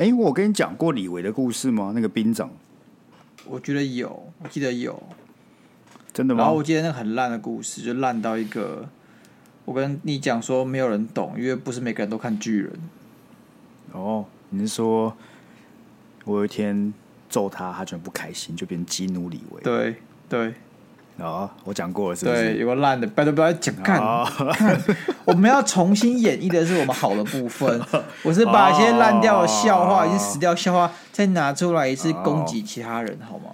[0.00, 1.92] 哎，我跟你讲过李维的故事吗？
[1.94, 2.50] 那个兵长，
[3.44, 5.02] 我觉得有，我记得有，
[6.10, 6.40] 真的吗？
[6.40, 8.88] 然后我记得那个很烂的故事，就烂到一个，
[9.66, 12.72] 我跟你讲说没有人懂，因为不是每个人都看巨人。
[13.92, 15.14] 哦，你是说
[16.24, 16.94] 我有一天
[17.28, 19.60] 揍他，他居然不开心，就变激怒李维？
[19.62, 19.96] 对
[20.30, 20.54] 对。
[21.20, 22.54] 哦，我讲过了是不是？
[22.54, 24.00] 对，有个烂的，拜托不要讲看、
[25.24, 27.80] 我们要重新演绎的是我们好的部分。
[28.22, 33.50] 我是把一些烂掉的笑话、哦、已经死掉笑话再拿出来一次攻击其他人，哦、好吗？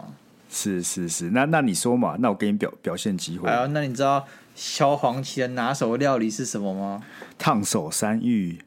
[0.50, 3.48] 是是是，那那你说嘛，那我给你表表现机会。
[3.48, 4.24] 哎呀，那你知道
[4.54, 7.02] 萧煌奇的拿手料理是什么吗？
[7.38, 8.58] 烫手山芋。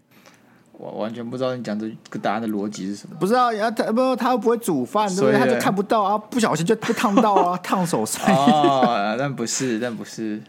[0.81, 3.13] 我完全不知道你讲这个答案的逻辑是什么。
[3.20, 5.37] 不知道啊，他不他又不会煮饭，对不对？
[5.37, 8.49] 他就看不到啊，不小心就被烫到啊， 烫手山芋。
[8.49, 10.41] 哦， 但不是，但不是，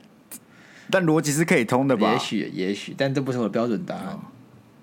[0.89, 2.13] 但逻辑是可以通的吧？
[2.13, 4.05] 也许，也许，但这不是我的标准答案。
[4.07, 4.21] 哦、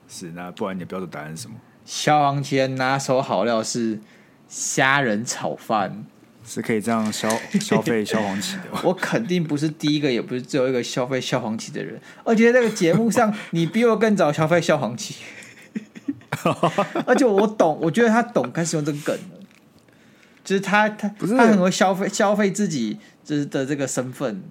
[0.10, 1.56] 是，那不然你的标准答案是什么？
[1.86, 4.02] 萧煌奇的拿手好料是
[4.50, 6.04] 虾仁炒饭。
[6.50, 7.30] 是可以这样消
[7.60, 8.64] 消费萧煌奇的。
[8.82, 12.00] 我肯定不是第一个，也不是最后一个消费萧煌奇的人。
[12.24, 15.16] 而且在这个节目上，你比我更早消费萧煌奇。
[17.06, 19.40] 而且我懂，我觉得他懂开始用这个梗了，
[20.44, 24.44] 就是他他不是他很会消费消费自己就是的这个身份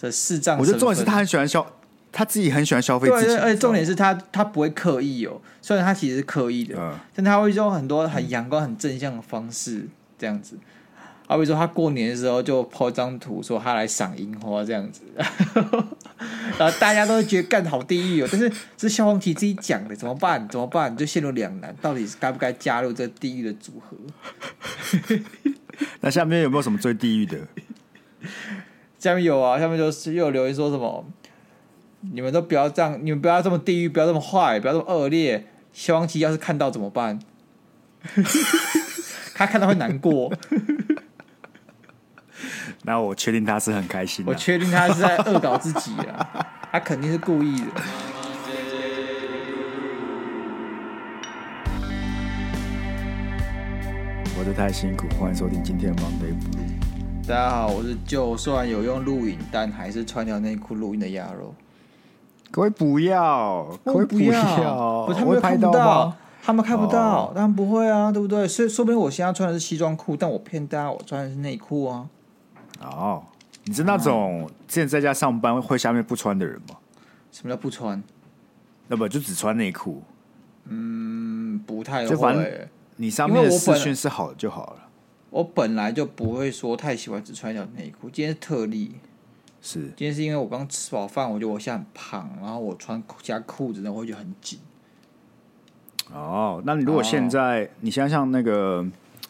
[0.00, 0.58] 的视障。
[0.58, 1.66] 我觉得重点是他很喜欢消，
[2.12, 3.36] 他自己很喜欢消费自己。
[3.36, 9.86] 而且重点是他他不会刻意哦，虽然他其实是刻意的，嗯、但他会用很多很阳光、很正向的方式
[10.18, 10.56] 这样子。
[11.26, 15.02] 好比说，他过年的时候就 po 张图，说他来赏樱花这样子，
[16.60, 18.28] 然后大家都觉得干好地狱哦。
[18.30, 20.46] 但是这是萧煌奇自己讲的，怎么办？
[20.46, 20.94] 怎么办？
[20.94, 23.96] 就陷入两难，到底该不该加入这地狱的组合？
[26.02, 27.38] 那下面有没有什么最地狱的？
[28.98, 31.06] 下面有啊，下面就是又有留言说什么？
[32.12, 35.46] 你们都不要这样，你们不要这么地狱，不要这么坏，不要这么恶劣。
[35.72, 37.18] 萧煌奇要是看到怎么办？
[39.34, 40.30] 他看到会难过。
[42.82, 44.32] 那我确定他是很开心的。
[44.32, 47.66] 我确定他是在恶搞自己啊， 他肯定是故意的。
[54.34, 57.28] 活得太辛苦，欢迎收听今天的 Monday Blue。
[57.28, 61.54] 大家好，我是就算有用录影，但还是穿条内裤录音的鸭肉。
[62.50, 68.48] 各位不要，各位不要，不，他们看不到，他们看不到，当然不会啊，对不对？
[68.48, 72.06] 所以说不定我现在穿的是西装裤，但我骗大家我穿的是内裤啊。
[72.80, 73.24] 哦，
[73.64, 76.76] 你是那种之前在家上班会下面不穿的人吗？
[77.30, 78.02] 什么叫不穿？
[78.88, 80.02] 那不就只穿内裤？
[80.64, 82.08] 嗯，不太会。
[82.10, 82.44] 就反正
[82.96, 84.88] 你上面的视讯是好的就好了。
[85.30, 88.96] 我本来就不会说太喜欢只穿一条内裤，今天是特例。
[89.62, 94.58] 是，今天是因为我刚吃饱饭，我觉得我现在很胖，然后我穿加裤子呢，我会觉得很紧。
[96.12, 98.84] 哦，那你如果现在、哦、你现在像那个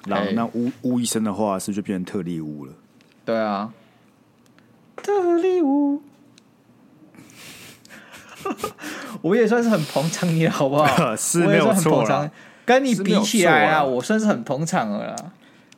[0.06, 2.72] 老那巫巫医生的话，是不是就变成特例巫了？
[3.30, 3.72] 对啊，
[4.96, 6.02] 特礼物，
[9.22, 11.14] 我也算是很捧场你了，好不好？
[11.14, 12.04] 是没有错，
[12.66, 15.16] 跟你比起来啊，我算是很捧场了啦。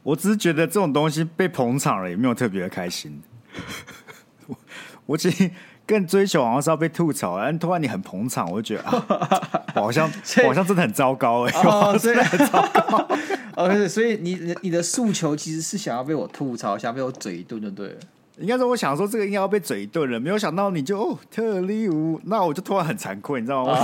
[0.03, 3.23] 我只是觉得这种东西被捧场了，也没有特别的开心。
[4.49, 4.57] 我
[5.05, 5.51] 我其实
[5.87, 9.05] 更追求好像是要被吐槽，但突然你很捧场，我就觉得啊，
[9.77, 10.11] 我好像
[10.43, 13.09] 我好像真的很糟糕哎、欸，哦、真的很糟糕。
[13.57, 17.95] 哦，所以你你的诉求其实是想要被我吐槽，想要被我嘴一顿就对了。
[18.39, 23.77] 应该说，我想说这个应该要被嘴一顿了，没有想到你就哦特例巫，那我就突然很惭愧，你知道吗？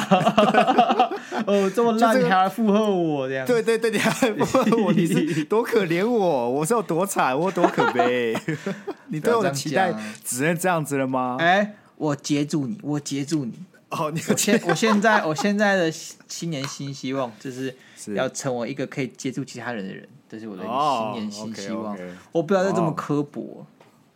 [1.47, 3.47] 哦，这么烂、这个、你还来附和我这样？
[3.47, 8.35] 对对对，你还附和我，你是多可怜我，我是有多惨，我多可悲。
[9.09, 9.93] 你对我的期待
[10.25, 11.37] 只能这样子了吗？
[11.39, 13.53] 哎，我接住你，我接住你。
[13.91, 17.77] 哦，你我现我现在 我现在的新年新希望就是。
[18.15, 21.93] 要成为一个可以接触其他人的人，这是我的新年新希望。
[21.93, 22.15] Oh, okay, okay.
[22.33, 23.67] 我不要再这么刻薄。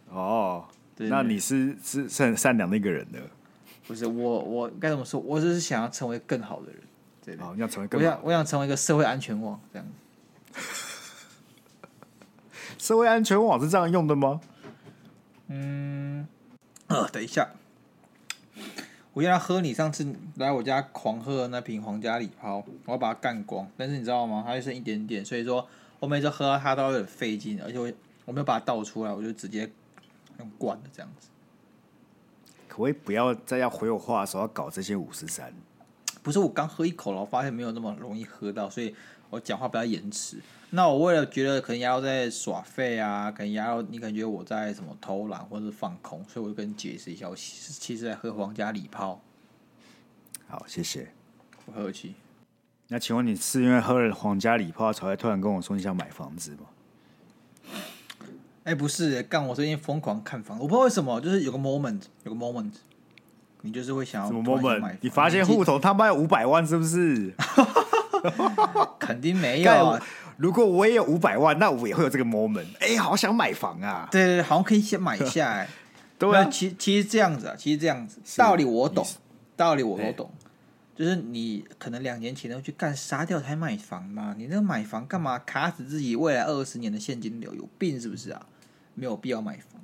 [0.08, 0.64] 哦，
[0.96, 3.18] 那你是是是很善良的一个人的。
[3.86, 5.20] 不是我，我该怎么说？
[5.20, 6.80] 我只是想要成为更好的人。
[7.22, 8.06] 对，好，你想成为更好。
[8.06, 9.86] 我想，我想成为一个社会安全网，这样。
[12.78, 14.40] 社会安全网是这样用的吗？
[15.48, 16.26] 嗯，
[16.86, 17.50] 呃，等一下。
[19.14, 20.06] 我要喝你上次
[20.36, 23.68] 来我家狂喝的那瓶皇家礼炮，我要把它干光。
[23.76, 24.42] 但是你知道吗？
[24.46, 25.66] 它就剩一点点，所以说
[26.00, 27.92] 我每次喝到它都有点费劲，而且我
[28.24, 29.70] 我没有把它倒出来，我就直接
[30.38, 31.28] 用灌的这样子。
[32.68, 35.52] 可不可以不要再要回我话的时候要搞这些五十三？
[36.22, 38.94] 不是，我刚喝一口了，我发现没有那么容易喝到，所以
[39.32, 40.36] 我讲话比较延迟。
[40.74, 49.22] 那我为了觉得可能鸭肉在耍废啊，可能鸭肉你感觉我在什么偷懒或者是放空，所以我就跟你解释一下，我其实在喝皇家礼炮。
[50.46, 51.08] 好，谢谢。
[51.64, 52.14] 不客气。
[52.88, 57.78] 那请问你是因为喝了皇家礼炮才会突然跟我说你想买房子吗？
[58.64, 62.72] 哎，不是，干我最近疯狂看房，我不知道为什么，就是有个 moment，有个 moment，
[63.62, 64.96] 你就是会想要什么 moment？
[65.00, 67.32] 你发现户头他妈有五百万是不是？
[68.98, 70.06] 肯定没有啊。
[70.38, 72.66] 如果我也有五百万，那我也会有这个 moment。
[72.80, 74.08] 哎，好想买房啊！
[74.10, 75.50] 对对对，好像可以先买一下。
[75.50, 75.68] 哎，
[76.18, 79.06] 对啊，其其实这样子啊，其实这样子，道理我懂，
[79.56, 80.30] 道理我都懂。
[80.94, 84.34] 就是你可能两年前都去干杀掉才买房嘛？
[84.36, 87.54] 你那个买房干嘛卡死自己未来二十年的现金流？
[87.54, 88.46] 有病是不是啊？
[88.94, 89.80] 没有必要买房。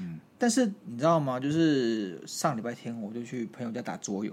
[0.00, 1.38] 嗯，但是你知道吗？
[1.38, 4.32] 就是上礼拜天我就去朋友家打桌游。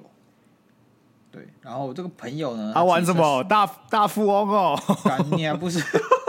[1.31, 3.43] 对，然后我这个朋友呢，他玩什么？
[3.45, 4.77] 大大富翁哦？
[5.31, 5.79] 你还不是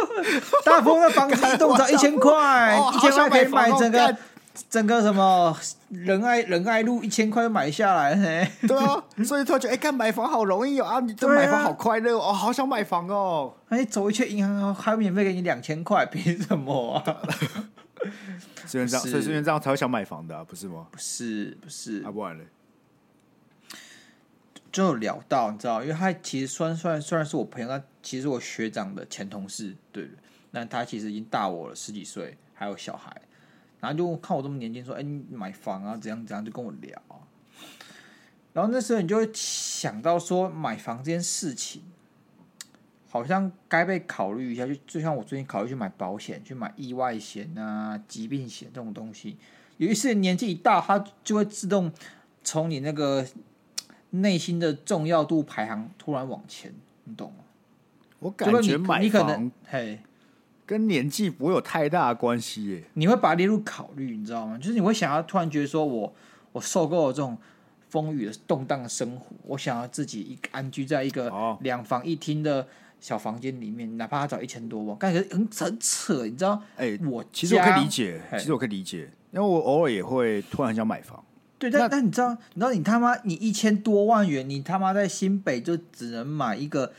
[0.65, 4.17] 大富翁的房子一栋只要一千块，一千块可以买整个。
[4.69, 5.57] 整个什么
[5.89, 8.15] 仁爱仁爱路一千块就买下来，
[8.69, 11.01] 对啊， 所以突然觉得哎，干买房好容易哦啊！
[11.01, 13.55] 你这买房好快乐哦，好想买房哦。
[13.71, 17.17] 哎，走一圈银行还免费给你两千块，凭什么啊？
[18.67, 20.87] 是因为这样，所以是因为这样才会想买房的，啊，不是吗？
[20.91, 22.45] 不是，不是，啊，不然嘞，
[24.73, 30.09] 就有聊到你知道，因为他其实算算虽然是我朋友，他其实我学长的前同事，对，
[30.51, 33.15] 那他其实已经大我了十几岁，还有小孩。
[33.81, 35.97] 然后就看我这么年轻，说：“哎，你买房啊？
[35.97, 37.03] 怎样怎样？”就跟我聊。
[38.53, 41.83] 然后那时候你就会想到说，买房这件事情，
[43.09, 44.65] 好像该被考虑一下。
[44.65, 49.37] 就就像我最近考虑去买保险，去买意外险啊、疾病险这种东西。
[49.79, 51.93] 有一些年纪一大，他就会自动
[52.45, 53.27] 从你那个
[54.13, 56.73] 内心的重要度排行突然往前，
[57.05, 57.45] 你懂吗？
[58.21, 59.99] 我感觉买房，你可能嘿。
[60.65, 64.57] 跟年纪不会有太大的关系耶，你会把它列入考虑，你知道吗？
[64.57, 66.15] 就是你会想要突然觉得说我，我
[66.53, 67.37] 我受够了这种
[67.91, 71.31] 风雨的动荡的生活，我想要自己一安居在一个
[71.61, 72.67] 两房一厅的
[73.01, 76.63] 小房间里面，哪怕他找一千多万，感觉很很扯，你知道？
[76.77, 81.23] 哎、欸，我其实我可以理解，其实我可以理解，因为我偶尔也会突然很想买房。
[81.71, 86.93] 对，但但你知道，你知道你他妈你一千多万元，你他妈在新北就只能买一个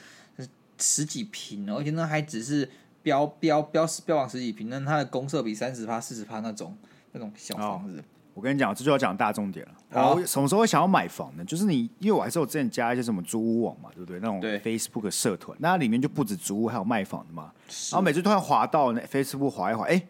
[0.77, 2.69] 十几坪，而且那还只是。
[3.04, 6.74] 标标标标榜十几平，那它的公设比三十趴、四十趴那种
[7.12, 8.01] 那种小房子。
[8.33, 9.74] 我跟你讲，这就要讲大重点了。
[9.89, 11.44] 然后什么时候会想要买房呢？
[11.44, 14.21] 就是你，因为我还是有之前加一些什么租屋网嘛，对不对？
[14.21, 17.51] 那种 Facebook 社团，那里面就不止租屋，还有卖房的嘛。
[17.92, 20.01] 然后每次突然滑到那 Facebook 滑一滑，哎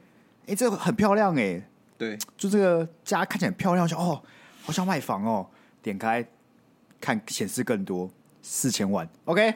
[0.46, 1.68] 哎，这个很漂亮哎，
[1.98, 4.22] 对，就这个家看起来很漂亮，就哦，
[4.64, 5.48] 好想买房哦。
[5.82, 6.26] 点开
[7.00, 8.10] 看显示更多。
[8.46, 9.56] 四千万，OK，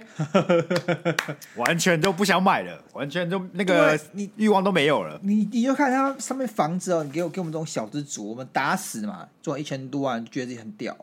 [1.57, 5.19] 完全都不想买了，完全都那个你欲望都没有了。
[5.23, 10.95] 你你就看它上面房子哦，你给我给我们这种小资族，我们打死嘛，赚一千多万，觉得自己很屌。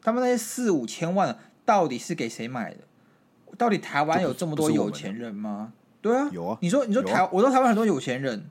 [0.00, 2.78] 他们那些四五千万，到底是给谁买的？
[3.58, 5.74] 到底台湾有这么多有钱人吗？
[6.00, 6.56] 对啊，有啊。
[6.62, 8.46] 你说你说台，我说台湾很多有钱人，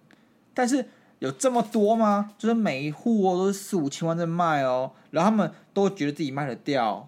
[0.54, 0.88] 但是
[1.20, 2.34] 有这么多吗？
[2.38, 7.08] 就是每一户哦都是四五千万在卖哦，然后他们都觉得自己卖得掉。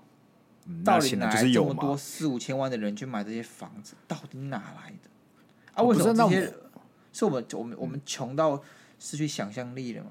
[0.85, 3.95] 到底哪来这么多四五千万的人去买这些房子？
[4.07, 5.09] 到底哪来的？
[5.73, 6.53] 啊，为什么这些
[7.11, 8.61] 是我们我们我们穷到
[8.99, 10.09] 失去想象力了吗？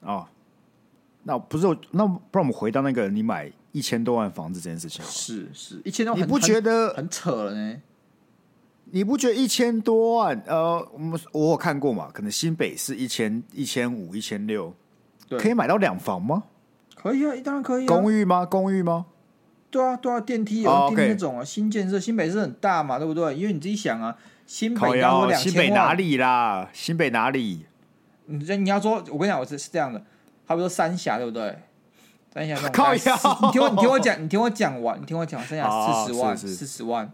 [0.00, 0.26] 哦，
[1.22, 7.80] 那不是那不然我们回到那个你买一千多万房子这件事情，是是一千多万，你不觉得很，很扯了呢？
[8.94, 10.42] 你不觉得一千多万？
[10.46, 12.10] 呃，我们我有看过嘛？
[12.12, 14.74] 可能新北是一千一千五一千六，
[15.38, 16.42] 可以买到两房吗？
[16.94, 17.88] 可以啊，当然可以啊。
[17.88, 18.44] 公寓吗？
[18.44, 19.06] 公寓吗？
[19.70, 23.34] 对啊，对啊，电梯有电梯那种啊，新建设，新北是很大嘛，对不对？
[23.34, 24.14] 因为你自己想啊，
[24.46, 26.68] 新北刚说两千万，新北哪里啦？
[26.74, 27.64] 新北哪里？
[28.26, 29.98] 你这你要说，我跟你讲，我是是这样的，
[30.46, 31.58] 差不多三峡，对不对？
[32.34, 33.00] 三峡靠呀，
[33.42, 35.70] 你听我，你听我讲，你听我讲完，你听我讲，三峡
[36.04, 37.10] 四十万，四十万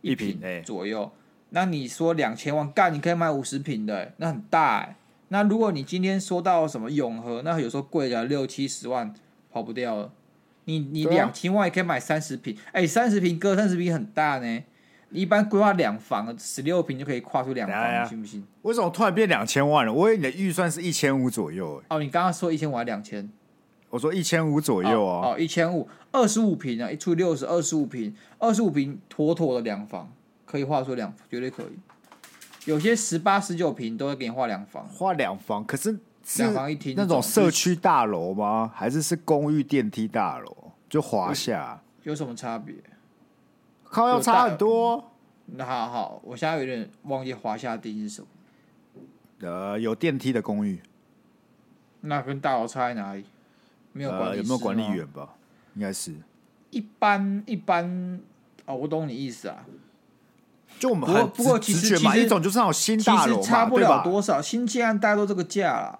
[0.00, 1.08] 一坪左右。
[1.50, 4.96] 那你说两千万干，你可以买五十平的，那很大哎。
[5.28, 9.14] 那如果你今天说到什么永和，那有时候贵了六七十万，
[9.52, 10.12] 跑不掉了。
[10.64, 14.62] 你你两千万也可以买三十平，哎，三十平哥，三十平很大呢。
[15.12, 18.44] 你一般规划两房，十六平就可以跨出两房，信不信？
[18.62, 19.92] 为什么突然变两千万了？
[19.92, 21.82] 我以为你的预算是一千五左右。
[21.88, 23.28] 哦，你刚刚说一千五还两千？
[23.88, 25.30] 我说一千五左右啊。
[25.30, 30.12] 哦，一千五，二十五平啊，一除以六十，二十五平，二十五平，妥妥的两房，
[30.50, 31.78] 可以画出两，绝对可以。
[32.64, 36.00] 有些十八、十九平都会给你画两房，画两房，可是。
[36.36, 38.70] 两房一厅那种社区大楼吗？
[38.72, 40.72] 还是是公寓电梯大楼？
[40.88, 42.74] 就华夏有什么差别？
[43.82, 45.10] 靠，要差很多。
[45.46, 48.28] 那好好，我现在有点忘记华夏定义是什么。
[49.40, 50.80] 呃，有电梯的公寓。
[52.02, 53.24] 那跟大楼差在哪里？
[53.92, 55.34] 没有管理、呃，有没有管理员吧？
[55.74, 56.14] 应该是。
[56.70, 58.20] 一般一般
[58.66, 59.64] 哦，我懂你意思啊。
[60.78, 65.98] 就我们很不过其实嘛，一种就是那种新大楼差不了多少，新建案大概都这个价啦。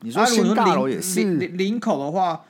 [0.00, 2.44] 你说新大楼也是林林口的话，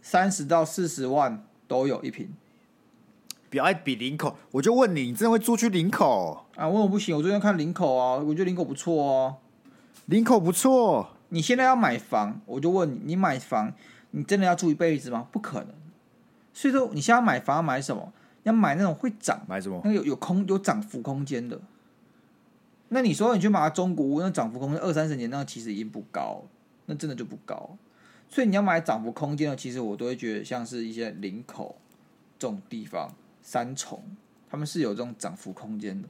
[0.00, 2.28] 三十到四十万都有一坪。
[3.50, 6.66] 比爱比林口，我就问你，你真的会租去林口啊？
[6.66, 7.16] 问我不行？
[7.16, 9.36] 我最近看林口啊，我觉得林口不错哦。
[10.06, 11.10] 林口不错。
[11.28, 13.72] 你现在要买房，我就问你，你买房，
[14.10, 15.26] 你真的要住一辈子吗？
[15.30, 15.68] 不可能。
[16.52, 18.12] 所以说，你现在买房要买什么？
[18.44, 19.80] 要买那种会涨，买什么？
[19.84, 21.60] 那有有空有涨幅空间的。
[22.90, 26.44] 那你说你去买中古屋，那涨幅空间二三十年，那其实已经不高，
[26.86, 27.76] 那真的就不高。
[28.28, 31.76] 所以你要买涨幅空间的，其实我都会觉得像是一些林口
[32.38, 34.02] 这种地方，三重，
[34.50, 36.08] 他们是有这种涨幅空间的。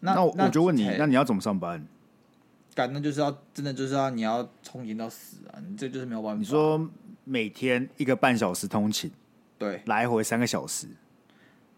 [0.00, 1.84] 那那我，我就问你，那你要怎么上班？
[2.74, 5.58] 干，那就是要真的就是要你要通勤到死啊！
[5.68, 6.38] 你这就是没有办法。
[6.38, 6.88] 你说
[7.24, 9.10] 每天一个半小时通勤。
[9.58, 10.86] 对，来回三个小时，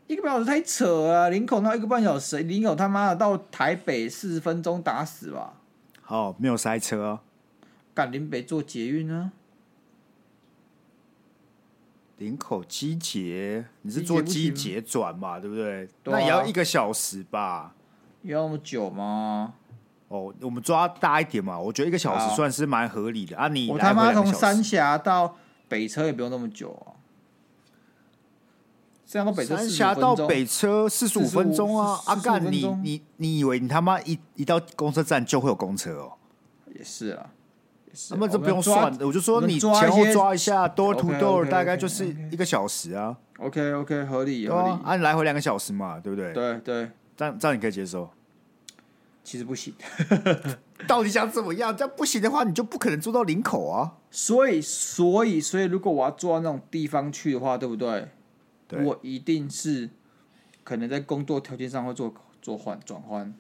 [0.07, 1.31] 一个半小时太扯了。
[1.31, 5.55] 林口那一个半小时，林口他妈的到台北四十分钟打死吧？
[6.03, 7.23] 好，没有塞车啊。
[7.95, 9.33] 赶林北坐捷运呢？
[12.19, 15.41] 林口机捷，你是坐机捷转嘛？
[15.41, 15.89] 对不对？
[16.03, 17.75] 對啊、那也要一个小时吧？
[18.23, 19.55] 要那么久吗？
[20.09, 21.59] 哦，我们抓大一点嘛。
[21.59, 23.49] 我觉得一个小时算是蛮合理的啊。
[23.49, 27.00] 你我他妈从三峡到北车也不用那么久啊。
[29.45, 32.01] 三峡到北车四十五分钟啊！
[32.07, 36.13] 阿干，你你你以为你他妈一一到公车站就会有公车哦？
[36.73, 37.27] 也是啊，
[38.11, 43.17] 那么这不用算，我就说你前后抓一下，door to door 大概就是一个小时啊。
[43.41, 44.69] OK OK，合理合理。
[44.85, 46.33] 啊，你来回两个小时嘛，对不对？
[46.33, 48.09] 对对，这样这样你可以接受？
[49.25, 49.75] 其实不行，
[50.87, 51.77] 到底想怎么样？
[51.77, 53.95] 这样不行的话，你就不可能住到林口啊。
[54.09, 58.09] 所以所以所以，如果我要住到那种地方去的话，对不对？
[58.79, 59.89] 我一定是
[60.65, 63.33] 可能在工作条件上会做做换转换。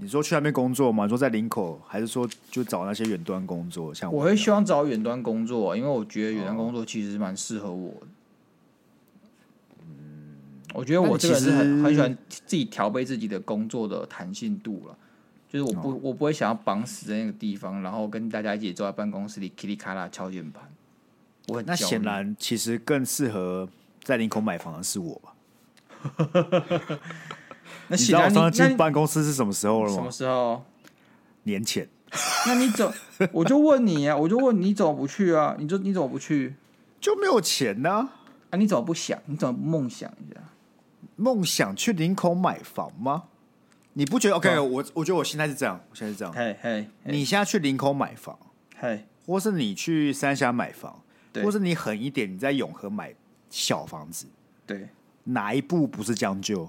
[0.00, 1.06] 你说去那边工作吗？
[1.06, 3.92] 你说在林口，还是说就找那些远端工作？
[3.92, 8.06] 像我，我会希望找远端工作，因为我觉得远端工作其实蛮适合我的。
[9.80, 10.36] 嗯，
[10.72, 14.96] 我觉得我这个人是很很喜欢自己调配自己的工作的弹性度了。
[15.48, 20.62] 就是我不我不会想要绑死在那个地方，然后跟大家一起坐在办公室里噼里咔啦敲键盘。
[21.48, 23.68] 我很那显然其实更适合。
[24.08, 25.34] 在林口买房的是我吧？
[27.88, 29.94] 那你知道我上次进办公室是什么时候了吗？
[29.96, 30.64] 什么时候？
[31.42, 31.86] 年前。
[32.46, 32.90] 那你怎？
[33.32, 35.54] 我就问你啊，我就问你怎么不去啊？
[35.58, 36.54] 你就你怎么不去？
[36.98, 38.08] 就没有钱呢、啊？
[38.48, 38.56] 啊？
[38.56, 39.20] 你怎么不想？
[39.26, 40.40] 你怎么不梦想一下？
[41.16, 43.24] 梦想去林口买房吗？
[43.92, 46.32] 你不觉得？OK，我我觉得我现在是这样，我现在是这样。
[46.32, 48.38] 嘿嘿，你现在去林口买房，
[48.78, 51.02] 嘿，或是你去三峡买房，
[51.44, 53.14] 或是你狠一点，你在永和买。
[53.50, 54.26] 小房子，
[54.66, 54.88] 对，
[55.24, 56.68] 哪一步不是将就？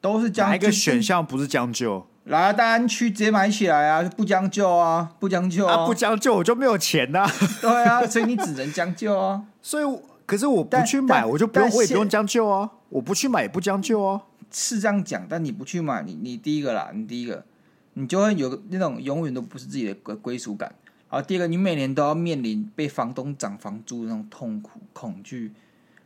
[0.00, 2.06] 都是将一个选项不是将就？
[2.24, 4.02] 来啊，大安区直接买起来啊！
[4.16, 7.30] 不将就啊，不将就啊，不将就我就没有钱呐、啊。
[7.60, 9.44] 对啊，所以你只能将就啊。
[9.60, 9.84] 所以，
[10.24, 12.70] 可是我不去买，我就不用，我也不用将就啊。
[12.88, 14.22] 我不去买也不将就啊。
[14.50, 17.44] 是这样讲，但你不去买，你你第一个啦，你第一个，
[17.92, 20.74] 你就会有那种永远都不是自己的归归属感。
[21.14, 25.52] 然后第二个，你每年都要面临被房东涨房租的那种痛苦、恐惧，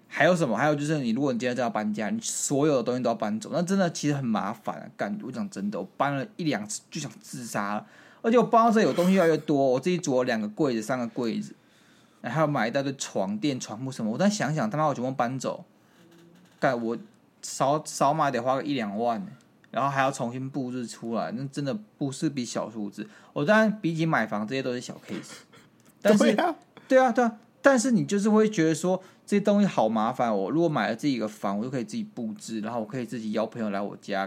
[0.06, 0.54] 还有什么？
[0.54, 4.84] 还有就是，你如果你今天就要搬家，你所有的东西都要搬走，那真的其实很麻烦啊！
[4.98, 7.86] 干，我讲真的，我搬了一两次就想自杀了，
[8.20, 11.54] 而且我搬到这有东西越来越多，我自己组了两个柜子、三个柜子，
[12.20, 15.64] 然后买一大堆床垫、床铺什么，我再想想，他妈我全部搬走，
[16.60, 16.98] 干我
[17.40, 19.26] 少少买得花个一两万。
[19.70, 23.06] 然后还要重新布置出来，那真的不是笔小数字。
[23.32, 25.40] 我当然比起买房，这些都是小 case。
[26.00, 26.56] 但是，对啊，
[26.88, 27.38] 对啊，对啊。
[27.60, 30.34] 但是你就是会觉得说，这些东西好麻烦。
[30.34, 34.26] 我如果买了自己一个房，我就可以自己布置，然后我可以自己邀朋友来我家，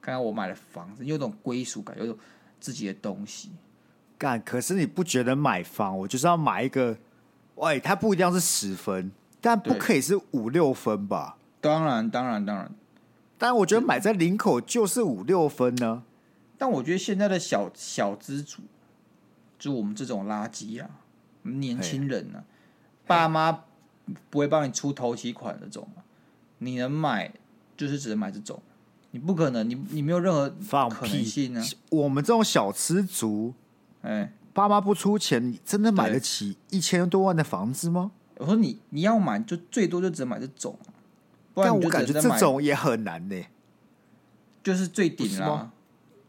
[0.00, 2.16] 看看我买的房子，有种归属感，有种
[2.60, 3.50] 自己的东西。
[4.18, 6.96] 干，可是你不觉得买房，我就是要买一个？
[7.54, 11.36] 喂，它不一定要是十分，但不可以是五六分吧？
[11.60, 12.70] 当然，当然，当然。
[13.44, 16.04] 但我觉得买在领口就是五六分呢。
[16.56, 18.62] 但我觉得现在的小小资族，
[19.58, 20.88] 就我们这种垃圾啊，
[21.42, 22.44] 年轻人呢、啊，
[23.06, 23.64] 爸妈
[24.30, 25.86] 不会帮你出头期款的这种，
[26.56, 27.34] 你能买
[27.76, 28.62] 就是只能买这种，
[29.10, 30.48] 你不可能，你你没有任何
[30.88, 31.66] 可能性呢、啊。
[31.90, 33.52] 我们这种小资族，
[34.00, 38.12] 哎，爸妈不出钱，你真的买得起一千多万的房子吗？
[38.38, 40.78] 我说你你要买，就最多就只能买这种。
[41.54, 43.44] 但我感觉这种也很难呢，
[44.62, 45.70] 就是最顶了，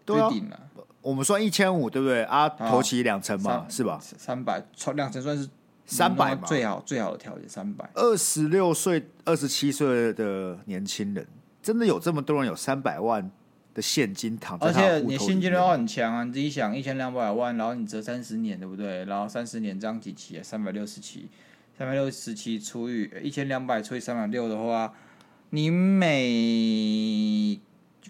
[0.06, 0.60] 最顶了。
[1.02, 2.50] 我们算一千五，对不对啊？
[2.50, 4.00] 头期两成嘛，是吧？
[4.02, 4.64] 三百，
[4.96, 5.48] 两成算是
[5.86, 7.88] 三百嘛，最好最好的条件三百。
[7.94, 11.28] 二十六岁、二十七岁的年轻人，
[11.62, 13.30] 真的有这么多人有三百万
[13.76, 14.66] 的现金躺在？
[14.66, 16.24] 而且你现金流很强啊！
[16.24, 19.06] 你自己想，一千两百万，然后你折三十年，对不对？
[19.06, 20.42] 然后三十年这样几期啊？
[20.44, 21.30] 三百六十期，
[21.78, 24.92] 三百六十七除以一千两百除以三百六的话，
[25.56, 27.58] 你每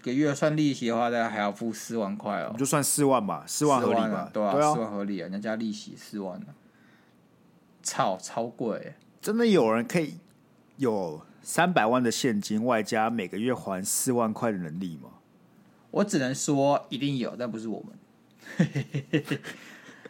[0.02, 2.52] 个月算利息的话，大概还要付四万块哦。
[2.58, 4.28] 就算四万吧，四万合理吧？
[4.32, 5.28] 对啊，四万合理啊！
[5.28, 6.46] 人家加利息四万呢。
[7.84, 10.14] 操超贵，真的有人可以
[10.78, 15.10] 有三百万的现金，外加每个月还四万块的能力吗？
[15.92, 18.66] 我只能说一定有，但不是我们。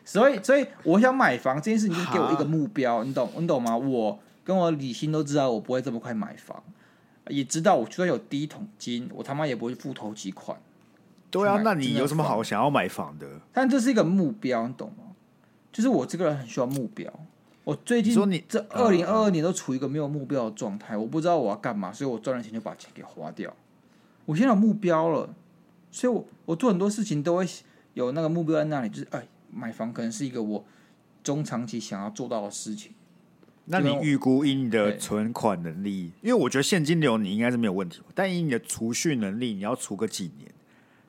[0.07, 3.77] 所以，所以我想买房这件事，你就给我一个目标，你懂，你懂吗？
[3.77, 6.65] 我跟我李欣都知道，我不会这么快买房，
[7.29, 10.59] 也知道我就算有第一桶金，我他妈也不会付头几款。
[11.31, 13.41] 对啊，那你有什么好想要买房的？
[13.53, 15.15] 但这是一个目标，你懂吗？
[15.73, 17.13] 就是我这个人很需要目标。
[17.65, 23.53] 我最近说你这二零二二年都处于一个没有目标的状态，我不知道我要干嘛，所以我赚了钱就把钱给花掉。
[24.25, 25.29] 我现在有目标了，
[25.91, 27.47] 所以我我做很多事情都会
[27.95, 30.65] 有那个目标在那里，就是哎，买房可能是一个我
[31.25, 32.93] 中长期想要做到的事情。
[33.67, 40.51] 那你预估以你的存款能力，因为我觉得现金流你应该是没有问题，但以你的储蓄能力，你要储个几年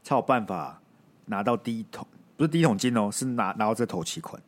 [0.03, 0.81] 才有办法
[1.25, 4.41] 拿到第一桶，不是第一桶金哦，是拿拿到这头期款。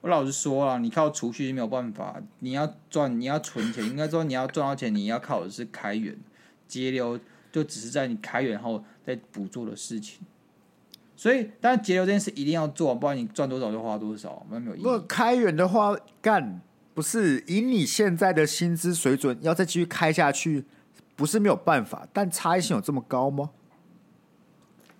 [0.00, 2.22] 我老实说啊，你靠储蓄是没有办法。
[2.38, 6.16] 你要赚，你要存钱，应该说你要赚到钱，你要靠的是开源
[6.68, 7.18] 节流，
[7.50, 10.20] 就只是在你开源后再补做的事情。
[11.16, 14.82] 所以，当然节流这件事一定要做，不然你赚多少就花多少，那没有意义。
[14.84, 16.60] 如果开源的话，干
[16.98, 20.64] 不是以你现在的薪资水准，要再继续开下去，
[21.14, 22.04] 不是没有办法。
[22.12, 23.50] 但差异性有这么高吗？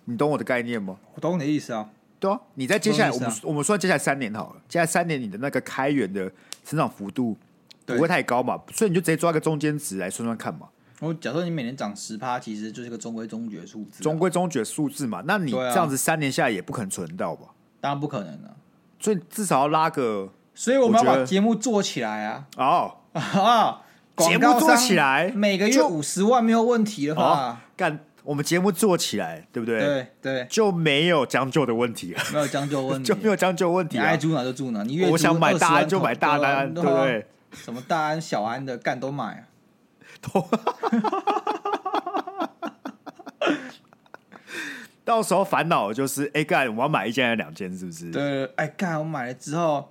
[0.05, 0.97] 你懂我的概念吗？
[1.15, 1.89] 我懂你的意思啊。
[2.17, 6.31] 对啊，你在接下来，我们我们说接下来三年好了，接下来三年你的那个开源的
[6.63, 7.35] 成长幅度
[7.85, 10.69] 不会太高嘛，所以你就直接抓个中间值来算算看嘛。
[11.01, 15.21] 我假设你每年涨十趴，其实就是个中规中矩的数字，中规中矩的数字嘛。
[15.27, 17.49] 那你这样子三年下来也不可能存到吧？
[17.81, 18.55] 当然不可能了，
[19.01, 22.45] 所以至少要拉个，所以我们要把节目做起来啊！
[22.57, 23.81] 哦 啊，
[24.17, 27.99] 节目做起来，每个月五十万没有问题的话，干。
[28.23, 29.79] 我们节目做起来，对不对？
[29.79, 32.21] 对对，就没有将就的问题了。
[32.33, 33.97] 没有将就问题， 就没有将就问题。
[33.97, 37.25] 你爱住哪就住哪，你越我想买大安就买大安，对不对？
[37.53, 39.47] 什么大安、小安的干都买啊。
[40.21, 40.45] 都
[45.05, 48.11] 到时候烦恼就是，哎干，我要买一件还是两件，是不是？
[48.11, 49.89] 对，哎干，我买了之后。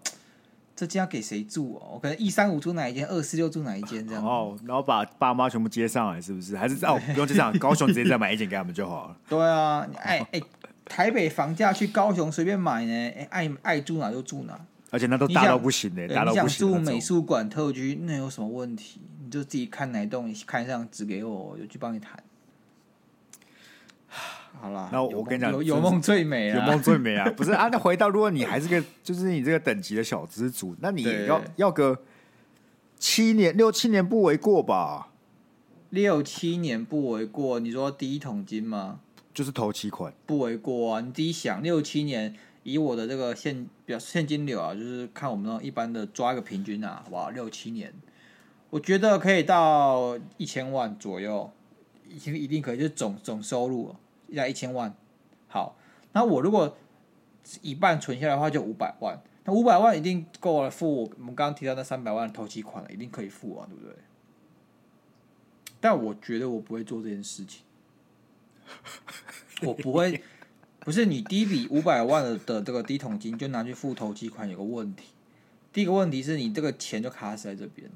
[0.78, 1.94] 这间要给谁住哦？
[1.94, 4.24] 我可能一三五住哪一间，二四六住哪一间这样。
[4.24, 6.56] 哦，然后把爸妈全部接上来，是不是？
[6.56, 9.16] 还是哦，不用这样，高雄直接再买一间给他们就好了。
[9.28, 10.40] 对啊，哎哎，
[10.84, 14.56] 台北房价去高雄随便买呢，哎爱爱住哪就住哪。
[14.90, 16.68] 而且那都大到不行的，大到不行。
[16.68, 19.00] 你想住美术馆特区，那有什么问题？
[19.24, 22.22] 你就自己看哪栋，你看上指给我，我就去帮你谈。
[24.60, 27.30] 好啦，那我跟你讲，有有梦最美啊，有梦最美啊！
[27.36, 32.02] 不是啊，那回到如果你还是个，就是你这个等级的小资族，那你要要个
[32.98, 35.10] 七年六七年不为过吧？
[35.90, 39.00] 六七年不为过，你说第一桶金吗？
[39.32, 41.00] 就是头期款不为过啊！
[41.00, 47.94] 你自己想，六七年以我的这个现表现金流啊，就是看我们那种一般的抓一个平均啊，好不好，六七年，
[48.70, 51.48] 我觉得可以到一千万左右，
[52.08, 53.94] 一定一定可以，就是总总收入。
[54.28, 54.94] 要一千万，
[55.48, 55.76] 好，
[56.12, 56.76] 那我如果
[57.62, 59.18] 一半存下来的话，就五百万。
[59.44, 63.94] 那五百万一定够了付我们刚刚提到那三百万的头期款了，一定可以付啊，对不对？
[65.80, 67.62] 但我觉得我不会做这件事情，
[69.62, 70.22] 我不会，
[70.80, 75.06] 不是你第一笔五百万的的这个第一桶金就拿去付头期款，有个问题。
[75.72, 77.90] 第一个问题是你这个钱就卡死在这边，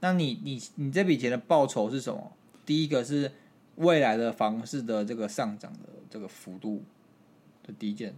[0.00, 2.32] 那你你你这笔钱的报酬是什么？
[2.66, 3.32] 第一个是。
[3.78, 6.82] 未来的房市的这个上涨的这个幅度
[7.62, 8.14] 的第一件，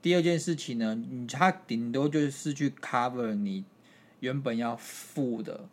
[0.00, 3.64] 第二件事情呢，你它顶多就是去 cover 你
[4.20, 5.68] 原本要付的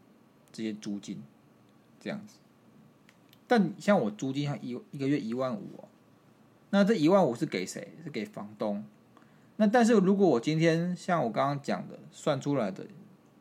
[0.53, 1.21] 这些租金，
[1.99, 2.35] 这样子。
[3.45, 5.89] 但像我租金像一一个月一万五哦，
[6.69, 7.93] 那这一万五是给谁？
[8.03, 8.85] 是给房东。
[9.57, 12.85] 那但是如果我今天像我刚刚讲的算出来的，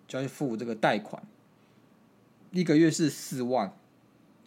[0.08, 1.22] 就要去付这个贷款，
[2.50, 3.72] 一个月是四万。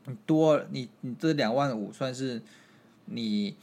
[0.05, 2.41] 你多你你这两万五算是
[3.05, 3.55] 你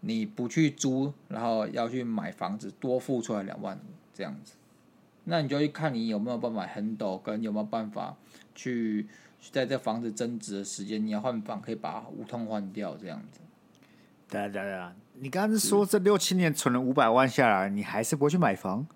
[0.00, 4.54] 你不去租，然后要去买房子，多付出来两万五这样子，
[5.24, 8.16] 那你就去看你有没有办法 handle，跟有没有办法
[8.54, 9.06] 去
[9.50, 13.40] 在这房子增值的时间，你要换房可以把无痛换掉这样子。
[14.28, 18.86] 对啊对啊，你刚刚说这六七年存了五百万下来，你还是不会去买房？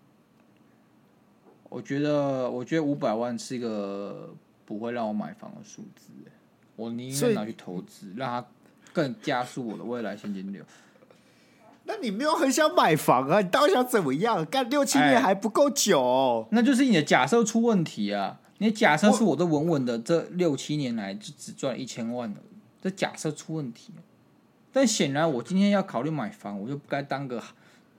[1.69, 6.11] 我觉得，我觉得五百万是一个不会让我买房的数字。
[6.77, 8.47] 我宁愿拿去投资，让它
[8.93, 10.63] 更加速我的未来现金流。
[11.85, 13.41] 那你没有很想买房啊？
[13.41, 14.45] 你到底想怎么样？
[14.47, 16.49] 干六七年还不够久哦。
[16.51, 18.41] 那就是你的假设出问题啊！
[18.59, 22.37] 你的假设是我都稳稳的，这六七年来就只赚一千万了，
[22.83, 23.93] 这假设出问题。
[24.73, 27.41] 但显然，我今天要考虑买房，我就不该当个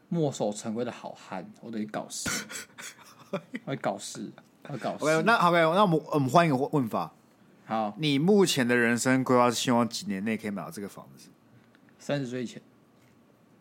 [0.09, 2.29] 墨守成规的好汉，我得搞事，
[3.65, 4.29] 我得搞事，
[4.67, 5.05] 我搞事。
[5.05, 7.11] OK，那 OK，那我们我们换一个问法。
[7.67, 11.27] 好，你目前的人生规划是希望几年内可以买到这个房子？
[11.99, 12.61] 三十岁前。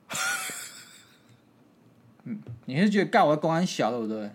[2.22, 4.30] 嗯，你是觉得干我的公安小对不对？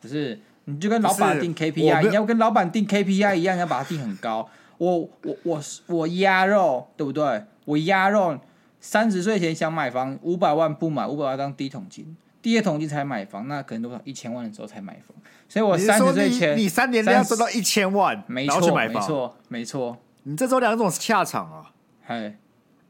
[0.00, 4.48] 不是，你就跟老板定 KPI，你要跟老板定 KPI 一样，要把它定很高。
[4.78, 7.44] 我我我我鸭肉对不对？
[7.66, 8.40] 我鸭肉
[8.80, 15.16] 三十岁前想买房，五百万不买，五百万当第一桶金，第二桶金才买房，那可能多少一千万的时候才买房。
[15.48, 19.96] 所以我三十岁前，你三年内要赚到一千万，没错，没错，没错。
[20.24, 21.72] 你这时候两种下场啊，
[22.04, 22.36] 嘿，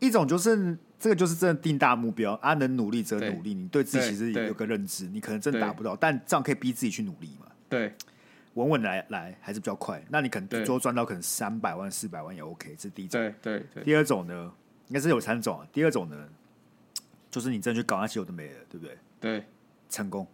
[0.00, 7.46] 一种就是这个就是真的定大目标，啊，能努力则努力，你对自己其实有个认知，你可能真的达不到，但这样可以逼自己去努力嘛。
[7.68, 7.94] 对。
[8.54, 13.20] 稳稳来来还是比较快，那你可能最多赚到可能三百万四百万也 OK，这是第一种。
[13.20, 13.84] 对对对。
[13.84, 14.52] 第二种呢，
[14.88, 15.66] 应该是有三种啊。
[15.72, 16.16] 第二种呢，
[17.30, 18.96] 就是你真的去搞那些有的没的，对不对？
[19.24, 19.44] 对。
[19.88, 20.26] 成功。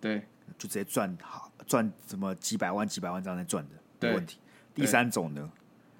[0.00, 0.22] 对。
[0.58, 4.38] 就直接赚好赚什么几百万几百万这样在赚的，没问题。
[4.74, 5.50] 第三种呢，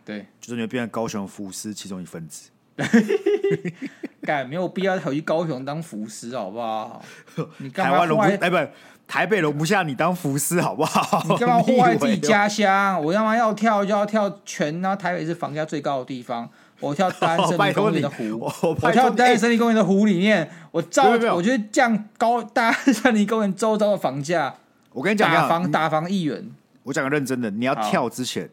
[0.05, 2.51] 对，就是你变成高雄福斯其中一份子。
[4.23, 7.03] 干没有必要跑去高雄当福斯，好不好？
[7.59, 8.73] 你台湾容不哎不。
[9.07, 11.23] 台北容不下你当福斯，好不好？
[11.29, 13.03] 你干嘛祸害自己家乡？
[13.05, 16.49] 我要嘛要跳就要跳全，然后台北是房价最高的地方。
[16.85, 18.39] 我跳大安森林公园的湖，
[18.83, 24.55] 我跳大安森林公园的湖里面，我照，我觉得降高大安森林公园周遭的房价。
[24.93, 26.51] 我跟你讲，打房打房一元。
[26.85, 28.49] 我讲个认真的，你要跳之前，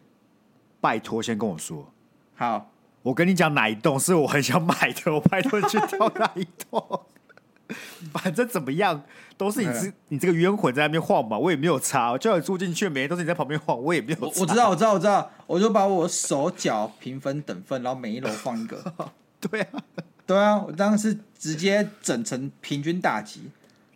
[0.80, 1.92] 拜托先跟我说。
[2.36, 2.72] 好，
[3.04, 7.02] 我跟你讲哪一栋是我很想买的，我拜托你去跳哪一栋。
[8.14, 9.04] 反正怎么样，
[9.38, 14.42] 都是你这、嗯、你这个冤魂在那边晃嘛，我也没有差，就算住进去，每天都是你在旁边晃，我也没有差。
[14.42, 18.84] 我知道，我知道，我知道，我就把我手脚平分等份，然后每一楼放一个。
[19.42, 19.68] 对啊，
[20.28, 23.42] 对啊，我当时直接整成平均打击，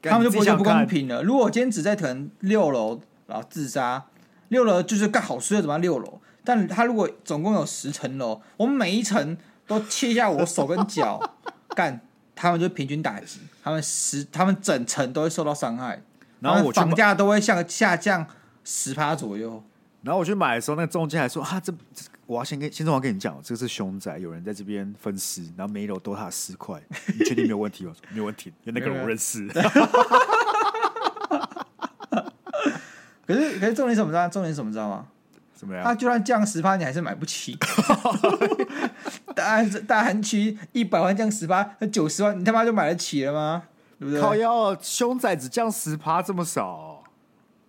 [0.02, 1.22] 他们就不觉得不公平了。
[1.22, 4.04] 如果我今天只在可能六楼，然后自杀，
[4.48, 6.20] 六楼就是干好睡怎么样六楼？
[6.44, 11.20] 但他如果总共有十层楼，我们每一层都切下我手跟脚
[11.76, 12.02] 干。
[12.36, 16.04] 他们就平均打击，他们十，他们整层都会受到伤害，
[16.42, 18.28] 然后我房价都会向下降
[18.64, 19.64] 十趴左右。
[20.04, 21.74] 然后我去买的时候，那个中介还说啊，这
[22.28, 26.80] 我要先跟先生，我跟你讲，这个是凶宅，有人在这边分尸，然后每一楼都他十块，
[27.18, 27.94] 你确定没有问题吗？
[28.10, 29.48] 没有问题，因为那个人我认识。
[33.26, 34.30] 可是可是重点什么知道？
[34.30, 35.08] 重点什么知道吗？
[35.56, 35.84] 怎么样？
[35.84, 37.58] 他就算降十八，你还是买不起。
[39.34, 43.64] 大安大安区一百万降十八，那九十万你他妈就买得起了吗？
[43.98, 44.22] 对不对？
[44.22, 47.04] 靠腰凶仔只降十趴这么少，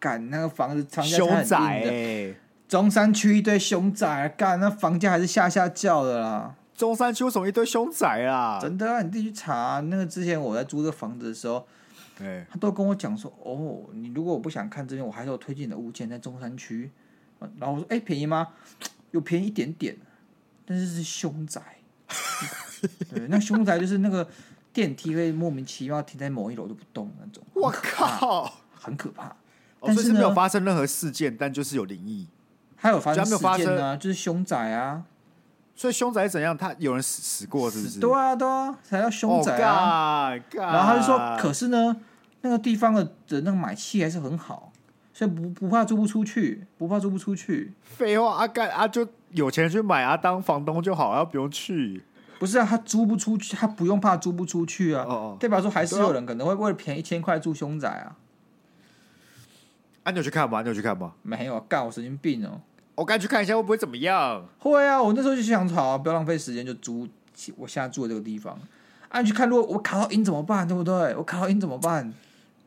[0.01, 2.35] 干那个房子房价凶宅欸，
[2.69, 6.55] 中山区一堆凶仔，干那房价还是下下叫的啦。
[6.77, 8.59] 中山区为什么一堆凶宅啊？
[8.61, 9.81] 真的啊，你自己去查。
[9.89, 11.67] 那个之前我在租这个房子的时候，
[12.19, 16.91] 对，他都跟我讲说，哦，你如果我不想看这边，我还是有推荐的物件在中山区。
[17.39, 18.49] 然后我说：“哎、欸，便宜吗？
[19.13, 19.97] 有便宜一点点，
[20.67, 21.63] 但是是凶宅。
[23.11, 24.29] 对，那凶宅就是那个
[24.73, 27.43] 电梯会莫名其妙停在某一楼都不动那种。
[27.55, 29.35] 我靠，很可怕。
[29.81, 32.27] 但是，是没有发生任何事件，但就是有灵异。
[32.77, 35.05] 还有发生事件啊，就是凶宅啊。
[35.75, 36.57] 所以凶宅怎样？
[36.57, 38.01] 他有人死死过，是不是？
[38.01, 40.31] 对啊，对啊，才叫凶宅啊。
[40.31, 40.61] Oh、God, God.
[40.61, 41.97] 然后他就说：可是呢，
[42.43, 44.66] 那个地方的的那个买气还是很好。”
[45.17, 47.73] 所以不不怕租不出去，不怕租不出去。
[47.83, 52.03] 废话，阿干啊，就有钱去买啊，当房东就好，啊，不用去。
[52.39, 55.07] 不是啊，他租不出去，他不用怕租不出去啊。
[55.09, 55.37] 哦哦。
[55.41, 58.13] 代表说还是有人可能会为了便宜一千块住凶宅啊。
[60.03, 60.61] 啊，你有去看吗？
[60.61, 61.15] 你有去看吗？
[61.23, 62.61] 没有，干我神经病哦！
[62.97, 64.47] 我赶紧去看一下会不会怎么样？
[64.59, 67.09] 会啊，我那时候就想好，啊，不要浪费时间，就租
[67.57, 68.59] 我现在住的这个地方。
[69.09, 70.69] 啊，你去看，如果我卡到音怎么办？
[70.69, 71.17] 对不对？
[71.17, 72.13] 我卡到音怎么办？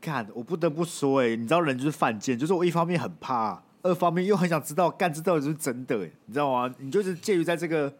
[0.01, 6.73] 干，我不得不说，哎，你知道人就是犯贱，就是我一方面很怕，二方面又很想知道，干这到底是真的，哎，你知道吗？
[6.79, 7.93] 你就是介于在这个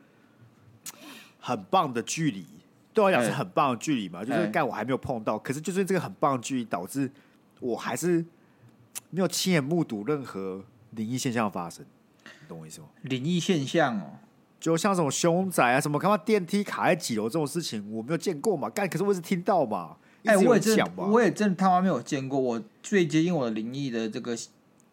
[1.40, 2.46] 很棒的距离，
[2.94, 7.12] 对我来讲是很棒的距离嘛，就是干我还没有碰到，可是就是这个很棒的距离，导致
[7.60, 8.26] 我还是
[9.10, 11.86] 没有亲眼目睹任何灵异现象发生，
[12.24, 12.88] 你懂我意思吗？
[13.02, 14.12] 灵异现象哦，
[14.60, 19.98] 就像什么凶宅啊，什么他妈电梯卡在几楼这种事情，我没有见过嘛，干，可是我是听到嘛。
[20.26, 22.40] 哎、欸，我也真，我也真他妈没有见过。
[22.40, 24.36] 我最接近我的灵异的这个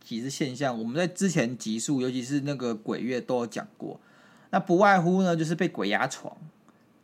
[0.03, 3.99] 几次现象，我们在之前集数，尤其是那个鬼月都有讲过。
[4.51, 6.35] 那不外乎呢，就是被鬼压床。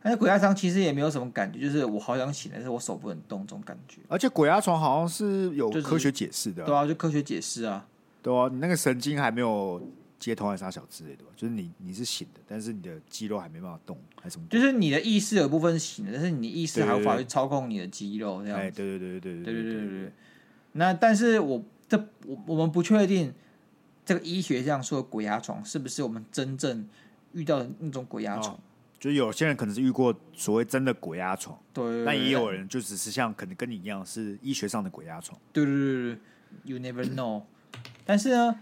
[0.05, 3.99] 那鬼压床其实也没有什么感觉，就是我好想醒，但是我手不能动这种感觉。
[4.09, 7.85] 而且鬼压床好像是有科学解释的、就是，对啊，就科学解释啊，
[8.21, 9.81] 对啊，你那个神经还没有
[10.25, 11.31] 接通还是啥小之类的吧？
[11.35, 14.47] 就是你你是醒的，但是你的肌肉还没办法动，还是什么？
[14.49, 18.65] 就是你的意识有部分是醒的，但是你的意识还无法去操控你的肌肉这样子。
[18.65, 20.11] 哎，对对对对对对对对对对。
[20.73, 23.33] 那但是我这我我们不确定
[24.05, 26.87] 这个医学上说的鬼压床是不是我们真正
[27.33, 28.55] 遇到的那种鬼压床。
[28.55, 28.59] 哦，
[28.99, 35.37] 就有些人可能是遇过所谓真的鬼压床，对，但也有人就只是像可能跟你一样是医学上的鬼压床。
[35.51, 36.17] 对对对对
[36.63, 37.43] ，You never know。
[38.05, 38.59] 但是呢。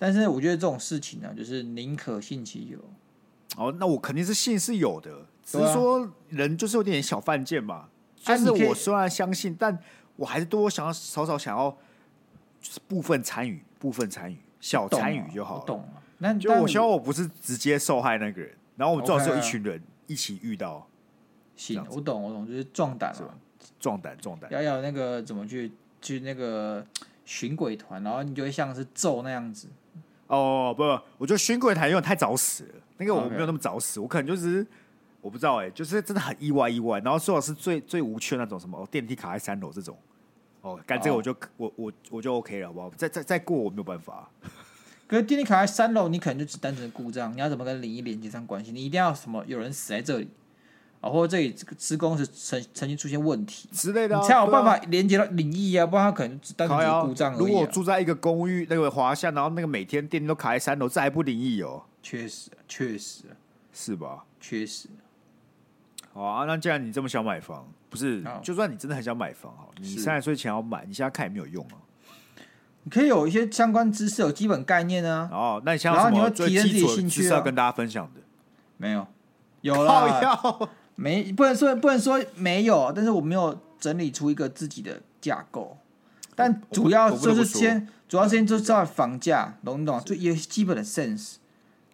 [0.00, 2.78] 但是我觉得这种事情呢、啊，就是宁可信其有。
[3.56, 7.90] 哦，那我肯定是信是有的，只是说人就是有点小犯贱嘛。
[8.24, 9.78] 但是我虽然相信，但
[10.16, 11.70] 我还是多想要少少想要，
[12.62, 15.64] 就是部分参与，部分参与，小参与就好了。
[15.66, 16.02] 懂了。
[16.18, 20.86] 那就我希望我不是直接受害那个人，然后我们最好是有一群人一起遇到。
[21.56, 23.34] 行，我懂，我懂，就是壮胆嘛，
[23.78, 24.50] 壮胆，壮胆。
[24.50, 26.86] 要要那个怎么去去那个
[27.30, 29.68] 寻鬼团，然后你就会像是咒那样子。
[30.26, 32.74] 哦不，不，我觉得巡鬼团有点太早死了。
[32.96, 34.66] 那个我没有那么早死.我可能就是
[35.20, 36.98] 我不知道哎、欸，就是真的很意外意外。
[36.98, 39.96] 然后说好是最最无趣的那种什么电梯卡在三楼这种。
[40.62, 41.40] 哦，干这个我就、oh.
[41.56, 42.90] 我我我就 OK 了，好不好？
[42.96, 44.28] 再再再过我没有办法。
[45.06, 48.72] 可是电梯卡在三楼，你可能就只单纯的故障，你要怎么跟灵异连接上关系？
[48.72, 50.28] 你一定要什么有人死在这里。
[51.00, 57.38] 啊，或者这里这个施工是曾曾经出现问题之类的、啊，你才有办法连接到灵异啊，不然他可能只单纯是故障而已、啊。
[57.40, 61.82] 如果住在一个公寓那个华夏，然后那个每天电梯都卡在三楼，这还不灵异哦？
[62.02, 63.24] 确实，确实，
[63.72, 64.24] 是吧？
[64.40, 64.88] 确实。
[66.12, 68.22] 好啊，那既然你这么想买房，不是？
[68.42, 71.80] 就算你真的很想买房，哈，你三十岁前要买，你现在看也没有用啊。
[72.82, 75.28] 你可以有一些相关知识，有基本概念啊。
[75.32, 78.20] 哦，那你现在有什么最基础的知识要跟大家分享的？
[78.76, 79.06] 没有，
[79.60, 80.68] 有了。
[81.02, 85.78] 没不能说不能说没有，但是我没有整理出一个自己的架构。
[86.34, 89.98] 但主要就是先，主要先就知道房价，懂不懂？
[90.04, 91.36] 就一个基本的 sense。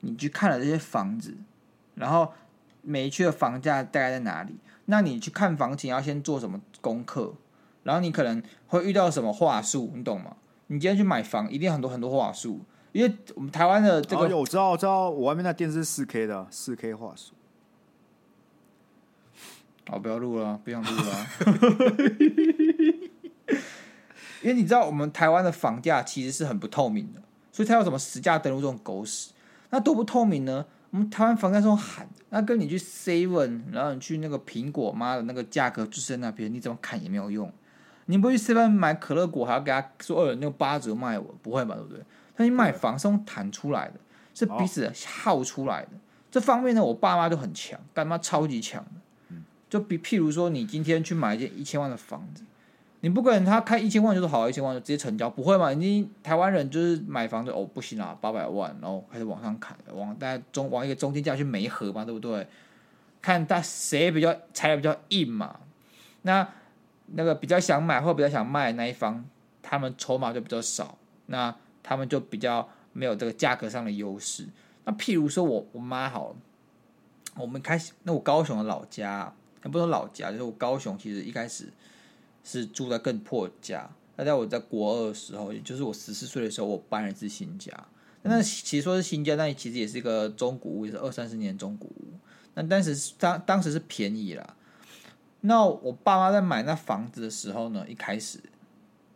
[0.01, 1.37] 你去看了这些房子，
[1.95, 2.33] 然后
[2.83, 4.57] 每一区的房价大概在哪里？
[4.87, 7.35] 那你去看房前要先做什么功课？
[7.85, 10.37] 然后你可能会遇到什么话术，你懂吗？
[10.67, 17.33] 你今天去买房，一定很多很多话术，因为我们台湾的这个，哦、我知道，我知道，我外面那电视四 K 的四 K 话术。
[19.89, 21.27] 好，不要录了，不想录了。
[24.43, 27.23] 因为你知道，我们台湾的房价其实是很不透明的，
[27.53, 29.33] 所以才有什么实价登录这种狗屎。
[29.71, 30.67] 那多不透明呢？
[30.91, 37.53] 我们台湾房价这种喊，那跟你去 Seven，然后你去那个苹果妈的那个价格就是在那边，你怎么砍也没有用。
[38.07, 41.75] 你不去 Seven 买可乐果，还要给他说二、哦、那个八折卖我，不会吧？
[41.75, 42.03] 对不对？
[42.37, 43.95] 但你买房是用谈出来的，
[44.33, 45.89] 是彼此耗出来的。
[45.97, 48.91] 哦、这方面呢，我爸妈就很强，干妈超级强的。
[49.69, 52.45] 就比譬如说，你今天去买一间一千万的房子，
[53.01, 55.73] 你不可能他开一千万就是好，一千万就直接成交，不会嘛？
[55.73, 62.47] 你台湾人就是买房子哦，不行啊，八百万，然后开始往上砍，往大家中往一个中间价去没合嘛，对不对？
[63.21, 65.59] 看他谁比较踩的比较硬嘛。
[66.23, 66.49] 那
[67.15, 69.25] 那个比较想买或比较想卖的那一方，
[69.63, 74.47] 他们筹码就比较少，那他们就比较没有这个价格上的优势。
[74.85, 76.35] 那譬如说我我妈好，
[77.37, 79.33] 我们开始那我高雄的老家。
[79.71, 81.73] 不说老家，就是我高雄，其实一开始
[82.45, 83.89] 是住在更破家。
[84.17, 87.73] 那在我在国二的时候，也就是我十四岁的时候，我搬了一次新家。
[88.23, 92.09] 那其实说是新家，那其实也是一个中古屋，也是二三十年中古屋。
[92.55, 94.57] 那当时当当时是便宜啦。
[95.43, 98.41] 那我爸妈在买那房子的时候呢，一开始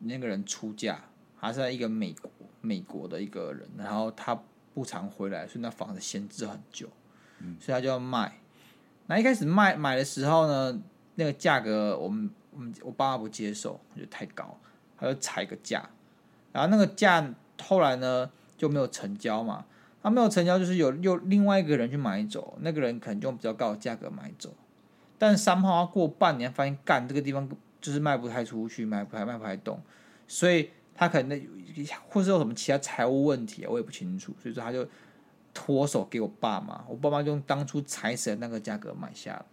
[0.00, 1.04] 那个人出价，
[1.36, 4.40] 还是在一个美国美国的一个人，然后他
[4.74, 6.88] 不常回来，所以那房子闲置很久，
[7.58, 8.38] 所以他就要卖。
[9.10, 10.80] 那一开始卖买的时候呢，
[11.16, 14.56] 那个价格我们我们我爸妈不接受，觉得太高，
[14.96, 15.90] 他就踩个价，
[16.52, 19.66] 然后那个价后来呢就没有成交嘛，
[20.00, 24.54] 他没有成交就是有又另外一个人去买走，那个人可能就用比较高的价格买走，
[25.18, 27.48] 但三号过半年发现干这个地方
[27.80, 29.82] 就是卖不太出去，卖不太卖不太动，
[30.28, 34.88] 所以他可能那或是有什么其他财务问题，我也不清楚，所以说他就。
[35.52, 39.44] 脱手给我爸妈，我爸妈就用当初踩死的那个价格买下来。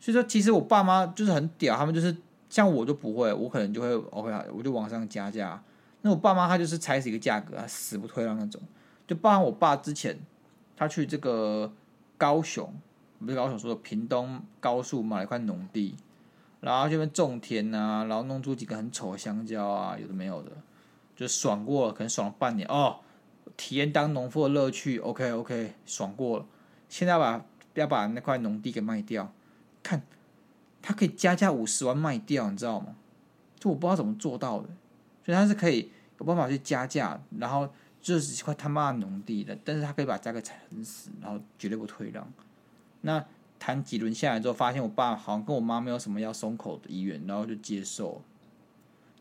[0.00, 2.16] 所以说，其实我爸妈就是很屌，他们就是
[2.48, 5.62] 像我就不会，我可能就会 OK，我就往上加价。
[6.02, 8.60] 那我爸妈他就是踩死一个价格，他死不退让那种。
[9.06, 10.18] 就包含我爸之前
[10.76, 11.70] 他去这个
[12.16, 12.72] 高雄，
[13.18, 15.94] 不是高雄说的屏东高速买了一块农地，
[16.60, 20.52] 然后这边种田啊，然后弄出几个很丑的香蕉啊，有的没有的，
[21.14, 22.96] 就爽过了，可能爽了半年哦，
[23.56, 26.46] 体验当农夫的乐趣，OK OK，爽过了。
[26.88, 29.32] 现在要把要把那块农地给卖掉，
[29.82, 30.02] 看
[30.82, 32.96] 他可以加价五十万卖掉，你知道吗？
[33.58, 34.68] 就我不知道怎么做到的，
[35.24, 37.68] 所以他是可以有办法去加价，然后
[38.00, 42.32] 就是块他妈的农地的，但是他可以把价格踩很死，然后绝对不退让。
[43.02, 43.24] 那。
[43.62, 48.22] 谈几轮下来之后，发现我爸好像跟我妈没有什么要松口的意愿，然后就接受，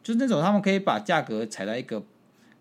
[0.02, 2.02] 就是那种他们可以把价格踩在一个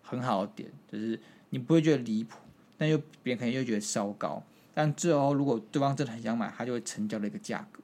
[0.03, 1.17] 很好的点，就是
[1.49, 2.37] 你不会觉得离谱，
[2.77, 7.81] 但又别人可能又觉得稍高，但最后如果对方真的很想买，他就会成交的一个价格，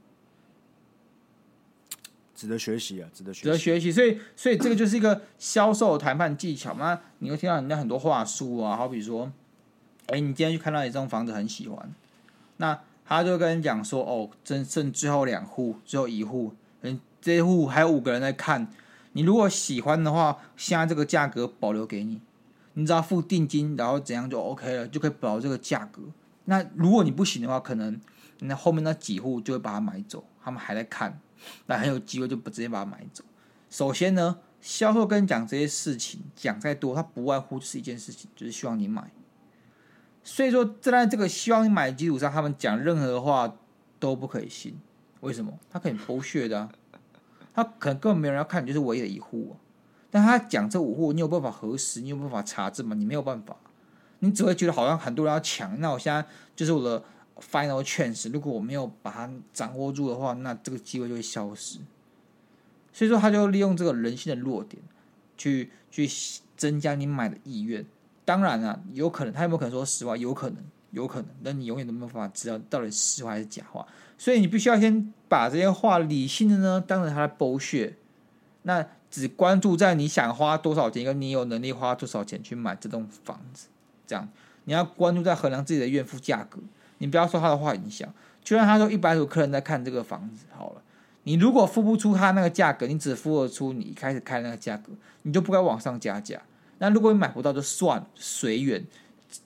[2.36, 3.92] 值得学习啊，值得学习，值得学习。
[3.92, 7.02] 所以，所以这个就是一个销售谈判技巧嘛。
[7.20, 9.32] 你会听到人家很多话术啊，好比说，
[10.08, 11.92] 哎，你今天去看到你这栋房子很喜欢，
[12.58, 12.80] 那。
[13.08, 18.68] 他就跟你讲说：“哦，真剩最后两户，最后一户，嗯，这一户还有五个人在看。
[19.12, 22.20] 你如果喜欢的话，现在这个价格保留给你，
[22.76, 26.02] 你只要付定金，然后怎样就 OK 了，就可以保这个价格。
[26.46, 28.00] 那如果你不行的话，可能
[28.40, 31.20] 那后面那几户就会把它买走，他们还在看，
[31.66, 33.24] 那很有机会就不直接把它买走。
[33.70, 39.10] 首先呢，销售跟你讲这些事情，讲再多，他不外乎是一件事情，就是希望你买。”
[40.24, 43.56] 所以说，站在这个希望你买的基础上，他们讲任何话
[44.00, 44.78] 都不可以信。
[45.22, 45.58] 为什么？
[45.70, 46.68] 他可以剥削的，
[47.54, 49.65] 他可能根本没有人要看，你就是唯一的一户啊。
[50.16, 52.00] 但他讲这五户，你有办法核实？
[52.00, 52.96] 你有办法查证吗？
[52.96, 53.54] 你没有办法，
[54.20, 55.78] 你只会觉得好像很多人要抢。
[55.82, 56.26] 那我现在
[56.56, 57.04] 就是我的
[57.42, 61.80] final chance，如果我没有把它掌握住的话，那这个机会就会消失。
[62.94, 64.82] 所以说，他就利用这个人性的弱点，
[65.36, 66.10] 去去
[66.56, 67.86] 增加你买的意愿。
[68.24, 70.16] 当然啊，有可能他有没有可能说实话？
[70.16, 73.86] 有可能，有可能，但你永远都没有办法知道到底实话还是假话。
[74.18, 77.94] 所以你必须要先把这些话理性的呢，当成他的剥削。
[78.62, 83.68] 那只关注在你想花多少钱，跟你有能力花多少钱去买这栋房子。
[84.06, 84.28] 这样，
[84.66, 86.60] 你要关注在衡量自己的愿付价格。
[86.98, 88.14] 你不要受他的话影响。
[88.44, 90.82] 就算他说一百组客人在看这个房子，好了，
[91.24, 96.42] 你如果付不出他那个价格，你只付得出你一开始开那个价格，你就不该往上加价。
[96.80, 98.86] 那如果你买不到就算，随缘。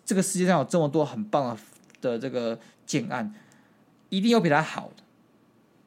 [0.03, 1.61] 这个世界上有这么多很棒的
[2.01, 3.31] 的这个建案，
[4.09, 5.03] 一定有比它好的，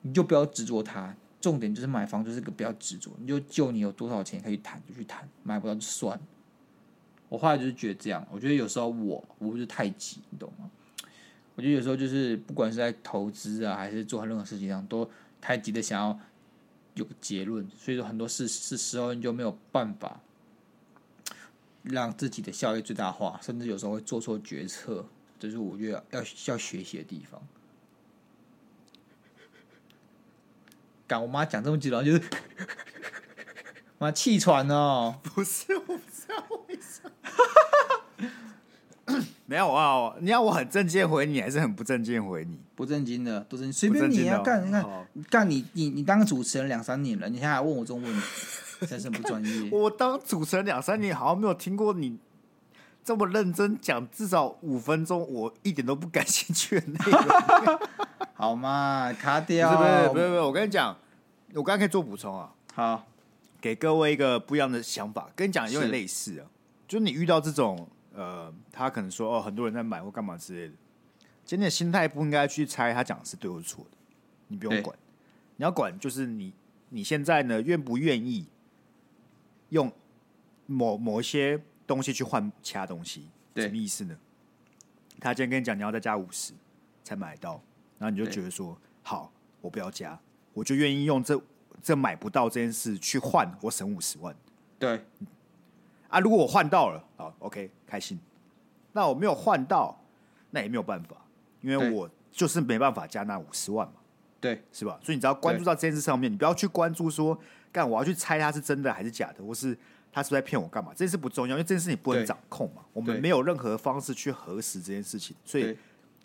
[0.02, 1.16] 你就不要执着它。
[1.42, 6.18] 重点就是买房就是个比较执着，你就就你有多少钱可以谈就去谈，买不到就算。
[7.28, 10.70] 我后来就是觉得这样，我觉得有时候我我不是太急，你懂吗？
[11.56, 16.18] 我觉得有时候就是不管是在投资啊，还是做任何事情上，都太急的想要
[16.94, 20.20] 有个结论，所以说很多事是时候你就没有办法。
[21.84, 25.04] 让自己的效益最大化，甚至有时候会做错决策，
[25.40, 27.42] 这是我觉得要要学习的地方。
[31.12, 32.22] 干，我妈讲这么几句，就是
[33.98, 35.14] 妈气喘哦。
[35.22, 37.10] 不是，我不知道为什么。
[39.44, 42.58] 没有啊，你要我很正经回你，还是很不正经回你？
[42.74, 44.86] 不正经的，都是随便你啊，干，你看，
[45.28, 48.86] 干你你你当主持人两三年了，你现在还问我这种问题？
[48.86, 49.68] 真是不专业。
[49.70, 52.16] 我当主持人两三年，好像没有听过你
[53.04, 57.78] 这么认真讲，至少五分钟，我一点都不感兴趣的内容。
[58.32, 59.76] 好嘛，卡掉。
[59.76, 60.96] 不是不是不是，我跟你讲，
[61.54, 62.54] 我刚刚可以做补充啊。
[62.74, 63.06] 好，
[63.60, 66.50] 给各位一个不一样的想法，跟你讲有点类似啊。
[66.88, 70.74] 就是你遇到这种呃，他可能说哦，很多人在买或干嘛之类的，
[71.44, 73.96] 今天的心态不应该去猜他讲的是对或错的，
[74.48, 75.00] 你不用管，对
[75.56, 76.52] 你要管就是你
[76.90, 78.46] 你现在呢愿不愿意？
[79.70, 79.90] 用
[80.66, 84.14] 某某一些东西去换其他东西，什么意思呢？
[85.18, 86.52] 他今天跟你讲你要再加五十
[87.02, 87.52] 才买到，
[87.98, 90.20] 然后你就觉得说好，我不要加，
[90.52, 91.40] 我就愿意用这
[91.82, 94.34] 这买不到这件事去换，我省五十万。
[94.78, 95.04] 对，
[96.08, 98.18] 啊，如果我换到了，好，OK，开心。
[98.92, 99.98] 那我没有换到，
[100.50, 101.16] 那也没有办法，
[101.60, 103.94] 因为我就是没办法加那五十万嘛。
[104.40, 104.98] 对，是吧？
[105.02, 107.38] 所以你只要关注到这件事上面，你不要去关注说。
[107.70, 109.74] 干，我要去猜他是真的还是假的，或是
[110.12, 110.90] 他是不是在骗我干嘛？
[110.90, 112.82] 这件事不重要，因为这件事你不能掌控嘛。
[112.92, 115.74] 我们没有任何方式去核实这件事情，所以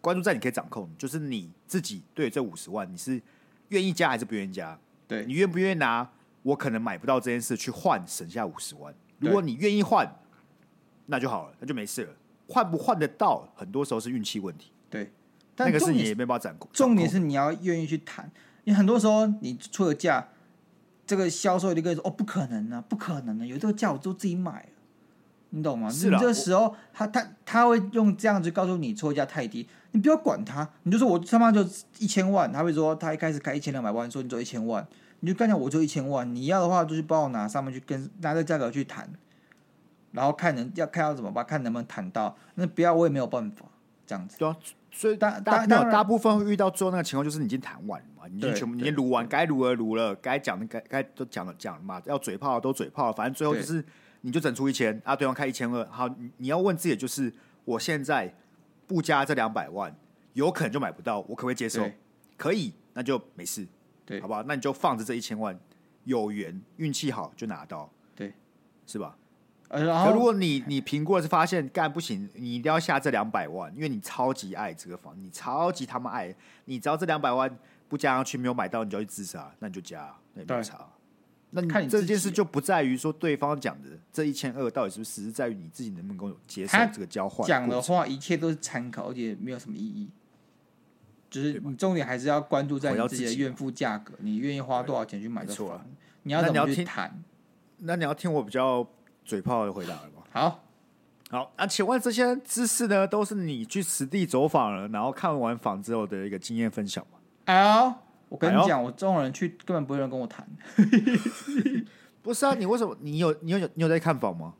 [0.01, 3.21] 关注在你可以掌控，就是你自己对这五十万，你是
[3.69, 4.77] 愿意加还是不愿意加？
[5.07, 6.09] 对，你愿不愿意拿？
[6.43, 8.93] 我可能买不到这件事去换，省下五十万。
[9.19, 10.09] 如果你愿意换，
[11.07, 12.13] 那就好了，那就没事了。
[12.47, 14.71] 换不换得到，很多时候是运气问题。
[14.89, 15.11] 对，
[15.55, 16.69] 但那个是你也没办法掌控。
[16.71, 18.31] 重点是你要愿意去谈，
[18.63, 20.29] 因为很多时候你出了价。
[21.05, 24.69] 这个销售一定跟你说：“哦，不可能啊，不可能啊，有这个价我都自己买了，
[25.51, 25.89] 你懂吗？
[25.89, 31.65] 是你这时候，他他他会用这样子告诉你，抽价太低，你不要管他，你就说我他妈就
[31.99, 34.85] 一千万，他会说他一开始开一千两百万，说你做一千万，
[35.21, 39.09] 你就干讲我就一千万，你要的话就是帮我拿上面去跟拿这价格去谈，
[40.11, 42.35] 然后看能要看要怎么办，看能不能谈到。
[42.55, 43.65] 那不要我也没有办法
[44.05, 44.37] 这样子。
[44.37, 44.55] 对啊，
[44.91, 53.83] 所以大大大大部分会遇到最后那个情况，就是你已经谈完了嘛，你已经全部已经撸完，该撸的撸了，该讲的该该都讲了讲了嘛，要嘴炮都嘴炮，反正最后就是
[54.27, 58.29] 你就整出一千啊，对方开一千二，好，你你要问自己就是我现在
[58.85, 59.95] 不加这两百万，
[60.33, 61.89] 有可能就买不到，我可不可以接受？
[62.35, 63.65] 可以，那就没事。
[64.05, 65.57] 对，好吧，那你就放着这一千万，
[66.03, 68.33] 有缘运气好就拿到，对，
[68.85, 69.17] 是吧？
[69.69, 77.57] 呃，然后如果你你评估是发现干不行，你一定要下这两百万，因为你超级爱这个房，你超级他妈爱，你只要这两百万
[77.87, 80.85] 不加上去没有买到，你就要去自杀，那你就加，那也没差。
[81.51, 87.47] 那你看你这件事就不在于说对方讲的这一千二到底是不是，实在于你自己能不能够接受这个交换。
[87.47, 90.09] 讲的话一切都是参考，而且没有什么意义。
[91.29, 95.85] 就是你重点还是要关注在你自己的愿付价格，你愿意花多少钱去买这房？
[96.23, 97.21] 你要怎么去谈？
[97.79, 98.87] 那你要听我比较
[99.23, 100.23] 嘴炮的回答了吗？
[100.31, 100.63] 好，
[101.29, 107.19] 好，那请问这些知识呢，都是你去实地走访了，然后看完房之后的一个经验分享吗？
[107.45, 107.93] 哎呦，
[108.29, 110.47] 我跟你讲，我这种人去根本不会有人跟我谈。
[112.21, 112.95] 不是啊，你为什么？
[113.01, 114.53] 你有你有你有在看房吗？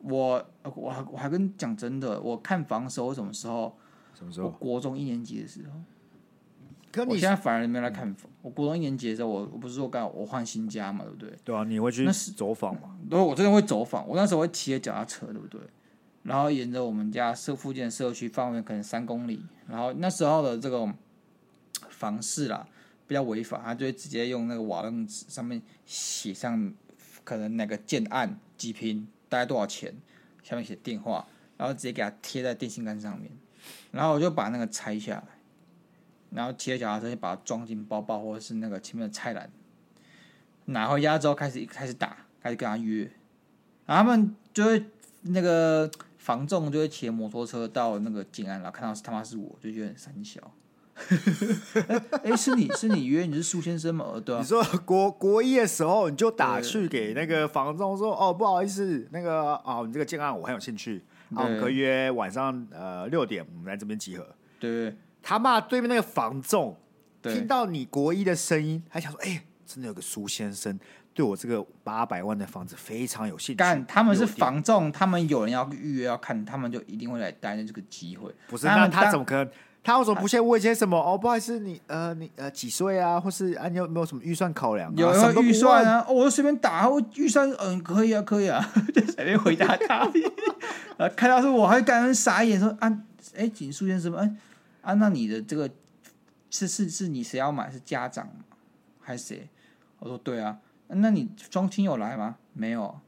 [0.00, 3.76] 我我还我还跟你讲真的，我看房的时候什么时候？
[4.14, 4.46] 什么时候？
[4.46, 5.80] 我国中一年级的时候。
[7.04, 8.30] 你我现在反而没有来看房。
[8.40, 11.38] 我国中一年级的时候，我我不是说刚我换新家嘛，对不对？
[11.44, 12.96] 对啊，你会去走访嘛？
[13.10, 14.08] 对，我真的会走访。
[14.08, 15.60] 我那时候会骑着脚踏车，对不对？
[16.22, 20.90] 然后沿着我们家社附近的社区范围可能三公里，然后那时候的这个
[21.90, 22.66] 房市啦
[23.06, 26.72] 比较违法，他就会直接用那个瓦楞纸上面写上
[27.24, 29.94] 可能哪个建案几坪，大概多少钱，
[30.42, 31.26] 下面写电话，
[31.56, 33.30] 然后直接给它贴在电线杆上面，
[33.92, 35.24] 然后我就把那个拆下来。
[36.30, 39.48] 然后骑着脚踏车就，把它装进包包，或者是那个前面的菜篮，
[40.66, 43.04] 拿回家之后开始开始打，开始跟他约，
[43.86, 44.84] 然后他们就会
[45.22, 45.88] 那个
[46.18, 50.52] 房仲就会骑摩托车到那个建案，然后看到是他妈是我，就觉得很三小。
[52.24, 54.20] 哎、欸，是你是你约你是苏先生吗？
[54.24, 54.38] 对啊。
[54.40, 64.26] 你说国国一的时候你就打去给那个房仲说，哦，不好意思，那个哦，你这个建案我很有兴趣，啊，我们可以约晚上呃六点，我们来这边集合。
[64.58, 64.96] 对。
[65.28, 66.76] 他骂对面那个房仲，
[67.20, 70.78] 听到你国一的声音，还想说：“哎、欸，真的有个苏先生
[71.12, 78.32] 对我这个八百万的房子非常有兴趣。”但，他们是房仲，他们有人要预约要看，他们就一定会来担任这个机会。
[78.46, 79.50] 不是，那他怎么可能？
[79.86, 80.98] 他为什么不先问一些什么？
[80.98, 83.20] 哦，不好意思，你呃，你呃几岁啊？
[83.20, 84.94] 或是啊，你有没有什么预算考量、啊？
[84.98, 86.04] 有什么预算啊？
[86.08, 90.10] 哦，我就随便打，我预算嗯可以啊，可以啊，就随便回答他。
[90.96, 92.88] 呃， 看到是我还感觉傻眼，说啊，
[93.36, 94.34] 哎、欸，景苏先生，哎。
[94.82, 95.70] 啊，那你的这个
[96.50, 97.70] 是是是你谁要买？
[97.70, 98.28] 是家长
[99.00, 99.48] 还是谁？
[100.00, 100.58] 我说对啊。
[100.88, 102.36] 那你双亲有来吗？
[102.52, 102.98] 没有。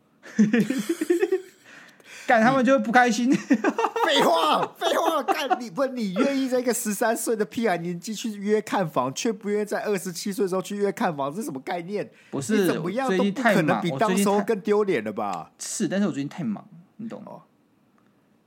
[2.28, 3.32] 干他们就会不开心。
[4.04, 5.86] 废话，废话，干你不？
[5.86, 12.06] 你愿意在一个十三岁的屁孩年纪去约看房，却不愿意在二十七岁的时候去约看房，这是什么概念？
[12.30, 15.50] 不是，怎么样都不可能比当时候更丢脸了吧？
[15.58, 16.62] 是，但是我最近太忙，
[16.98, 17.32] 你懂吗？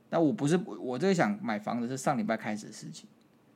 [0.08, 3.08] 但我不是我这个想买房子是上礼拜开始的事情。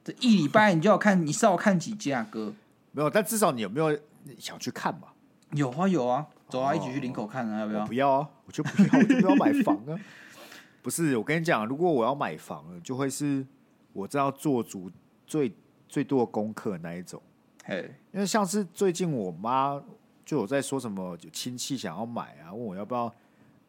[0.02, 2.52] 这一礼拜你就要看，你是要看几家哥？
[2.90, 3.96] 没有，但至少你有没有
[4.40, 5.08] 想去看嘛？
[5.52, 7.86] 有啊有啊，走啊，一起去林口看啊，要不要？
[7.86, 9.98] 不要啊，我就不要，我就不要买房啊。
[10.82, 13.44] 不是，我跟你讲，如果我要买房了，就会是
[13.92, 14.88] 我知道做足
[15.26, 15.52] 最
[15.88, 17.20] 最多的功课那一种。
[17.64, 19.82] 嘿，因为像是最近我妈
[20.24, 23.12] 就有在说什么，就亲戚想要买啊，问我要不要，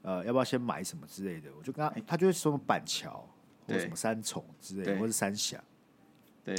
[0.03, 3.27] 呃，要不要先买什么之类的，我就跟他，他就会说板桥
[3.65, 5.59] 或什么三重之类的，或是三峡。
[6.43, 6.55] 对，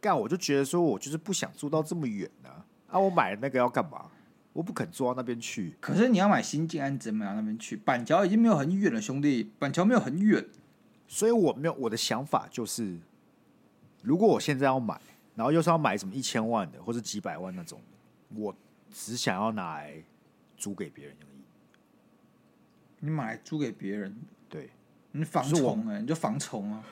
[0.00, 2.64] 干我就觉得说，我就是不想住到这么远呢、啊。
[2.92, 4.08] 啊，我买那个要干嘛？
[4.58, 5.76] 我不肯坐到那边去。
[5.80, 7.76] 可是你要买新建安怎么样那边去？
[7.76, 10.44] 板桥已经没有很远了，兄弟，板桥没有很远。
[11.06, 12.98] 所以我没有我的想法就是，
[14.02, 15.00] 如果我现在要买，
[15.36, 17.80] 然后又是要买什么一千万的或者几百万那种，
[18.34, 18.52] 我
[18.90, 20.02] 只想要拿来
[20.56, 21.38] 租给别人而已。
[22.98, 24.12] 你买来租给别人？
[24.48, 24.70] 对，
[25.12, 26.82] 你防虫哎，你就防虫啊。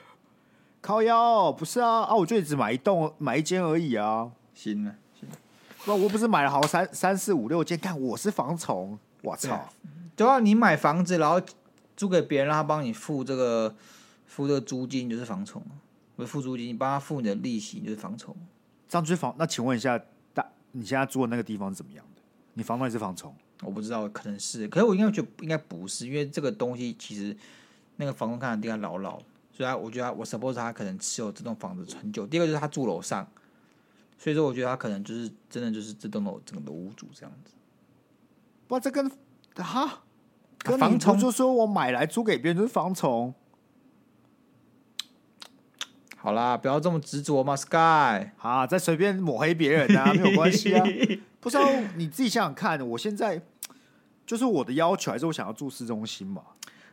[0.80, 2.14] 靠腰不是啊啊！
[2.14, 4.30] 我就只买一栋，买一间而已啊。
[4.54, 4.94] 行了，
[5.86, 9.68] 不，我不是买了好三三四五六间，看我是房虫，我操！
[10.16, 11.40] 就要你买房子，然后
[11.96, 13.72] 租给别人，让他帮你付这个
[14.26, 15.62] 付这个租金，就是房虫。
[16.16, 18.34] 不是付租金，你帮他付你的利息，就是房虫。
[18.88, 19.32] 这样就是房。
[19.38, 19.96] 那请问一下，
[20.34, 22.22] 大你现在住的那个地方是怎么样的？
[22.54, 23.32] 你房东也是房虫？
[23.62, 24.66] 我不知道，可能是。
[24.66, 27.36] 可是我应该觉得应该不是，因为这个东西其实
[27.94, 29.20] 那个房东看的地方老老。
[29.52, 32.26] 所以，我觉得我 suppose 他可能持有这栋房子很久。
[32.26, 33.26] 第二个就是他住楼上，
[34.18, 37.52] 所以说我觉得他可能就是真的就是这栋楼整个的屋主这样子。
[38.68, 39.10] 哇，这跟
[39.56, 40.02] 哈，
[40.58, 43.34] 跟房虫就说我买来租给别人就是房虫。
[46.16, 48.32] 好啦，不要这么执着嘛，Sky。
[48.36, 50.84] 好，再随便抹黑别人啊，没有关系啊。
[51.38, 53.40] 不知道你自己想想看，我现在
[54.26, 56.42] 就是我的要求，还是我想要住市中心嘛？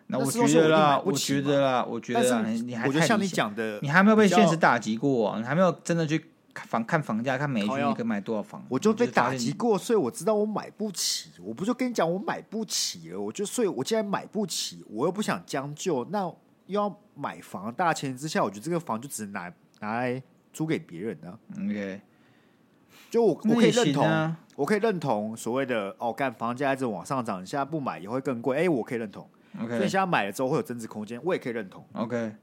[0.06, 11.32] 那我觉得啦，我觉得啦，我觉得啦，你还我觉得像你讲的，你还没有被现实打击过啊，你还没有真的去房看房价，看每一区你可以买多少房，我就被打击过，所以我知道我买不起。
[11.42, 16.34] 我不就跟你讲我买不起了，我就所以，我既然买不起，我又不想将就，那。
[16.68, 20.24] 又要买房，大前提之下，我觉得这个房就只能拿拿来
[20.54, 21.38] 租给别人呢。
[21.58, 22.02] OK，
[23.12, 28.56] 就我我可以认同，啊、我可以认同所谓的哦，干房价一直往上涨，你现在不买也会更贵。
[28.56, 29.30] 哎、欸，我可以认同。
[29.60, 31.86] OK，所以现在买了之后会有增值空间，我也可以认同。
[31.96, 32.34] OK，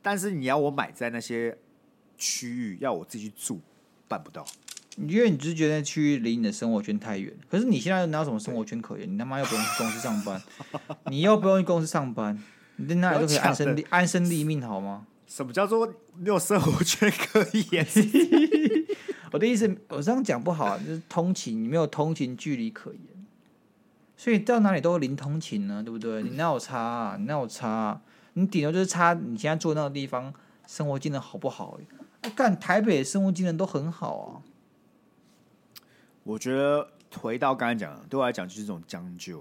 [0.00, 1.58] 但是你要我买在那些
[2.20, 3.60] 区域，要我自己去住，
[4.06, 4.46] 办不到。
[4.96, 7.32] 因为你只是觉得区域离你的生活圈太远。
[7.48, 9.12] 可是你现在哪有什么生活圈可言？
[9.12, 10.42] 你他妈又不用去公司上班，
[11.10, 12.40] 你又不用去公司上班。
[12.76, 15.06] 你在那里都可以安身立安身立命，好吗？
[15.26, 17.86] 什么叫做没有生活圈可言？
[19.32, 23.00] 我的意思，我这样讲不好啊，就是通勤，你没有通勤距离可言，
[24.16, 26.22] 所以到哪里都零通勤呢，对不对？
[26.24, 27.16] 你哪有差啊？
[27.16, 28.02] 你哪有差啊？
[28.32, 30.34] 你顶多就是差你现在住那个地方
[30.66, 31.78] 生活技能好不好？
[32.22, 34.42] 哎，干台北生活技能都很好啊。
[36.22, 36.86] 我觉得
[37.18, 39.40] 回到刚才讲的，对我来讲就是这种将就。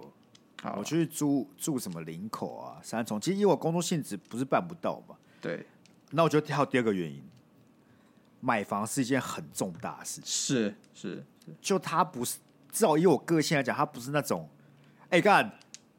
[0.62, 5.16] 好我去住住什么林口啊、三重，其实因为我工作性质不是办不到嘛。
[5.40, 5.66] 对，
[6.12, 7.24] 那我觉得跳第二个原因，
[8.42, 10.26] 买房是一件很重大的事情。
[10.26, 11.24] 是是，
[11.62, 12.40] 就他不是，
[12.74, 14.50] 至少以我个性来讲，他不是那种，
[15.04, 15.50] 哎、欸、干，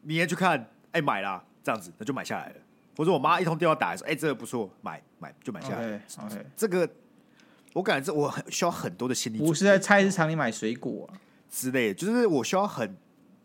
[0.02, 2.56] 明天去看，哎、欸、买啦这样子，那就买下来了。
[2.98, 6.02] 或者我妈一通电话打来说，哎、欸、这个不错，买买就买下来。
[6.18, 6.44] OK，, okay.
[6.56, 6.90] 这个
[7.74, 11.14] 我感觉这我很需要很多的心理准备，不是在菜市场里买水果、啊、
[11.48, 12.96] 之类的，就是我需要很。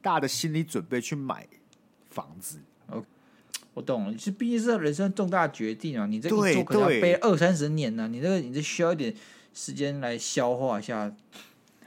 [0.05, 1.47] 大的心理准备去买
[2.11, 2.59] 房子
[2.91, 3.03] ，OK，
[3.73, 4.13] 我懂了。
[4.13, 8.07] 其实毕竟是人生重大决定啊，你这一做可能要背二三十年呢、啊。
[8.07, 9.11] 你这个你这需要一点
[9.51, 11.11] 时间来消化一下。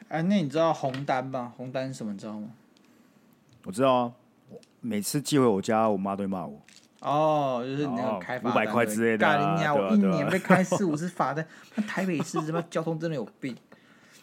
[0.08, 1.52] 哎、啊，那你知道红单吗？
[1.56, 2.12] 红单是什么？
[2.12, 2.50] 你知道吗？
[3.62, 4.12] 我知道啊，
[4.80, 6.60] 每次寄回我家，我妈都会骂我。
[7.00, 9.56] 哦，就是那个开罚五百块之类的、啊。
[9.56, 11.46] 干我一年被开四五次罚单。
[11.76, 13.56] 那台北市他妈交通真的有病？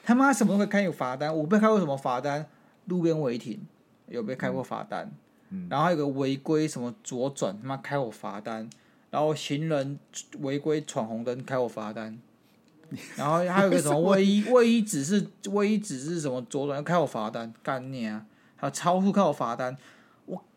[0.04, 1.36] 他妈什么都会开有罚单？
[1.36, 2.46] 我被开过什么罚单？
[2.86, 3.60] 路边违停。
[4.08, 5.12] 有被开过罚单，
[5.68, 8.70] 然后还有个违规什么左转，他妈开我罚单，
[9.10, 9.98] 然后行人
[10.42, 12.16] 违规闯红灯开我罚单，
[13.18, 18.24] 然后还有个什么 卫衣卫衣指示卫衣指示什么左转要开我罚单，干你啊！
[18.58, 19.78] 还有超速开我罚单，我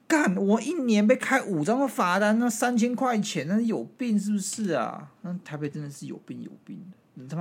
[0.09, 5.13] 干我一年被开五张的罚单，那三千块钱，那是有病是不是啊？
[5.21, 6.97] 那台北真的是有病有病的。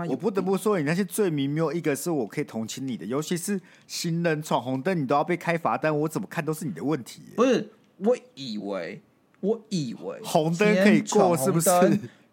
[0.09, 7.21] 我不得不说，你那些罪名没有一个是我可以同情你的，尤其是行人闯红灯，你都要被开罚单，我怎么看都是你的问题。
[7.35, 9.01] 不是，我以为，
[9.39, 11.69] 我以为红灯可以过，是不是？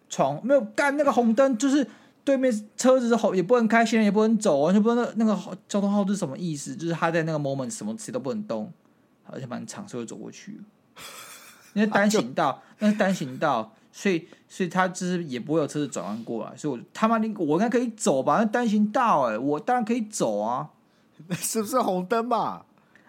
[0.09, 1.87] 闯没有干那个红灯，就是
[2.24, 8.72] 对面车子是红，也不能开，行人也不能走，完全不知道那那个交通号是什么意思，就是他在那个 moment 什么词都不能动，
[9.27, 10.61] 而且蛮长，所以走过去。
[11.72, 13.72] 那是单行道，那是单行道。
[13.97, 18.39] 所以，所以他就是也不会有车子转弯过来，所以我他妈你我应该可以走吧？
[18.39, 20.68] 那单行道哎、欸，我当然可以走啊，
[21.31, 22.62] 是不是红灯嘛？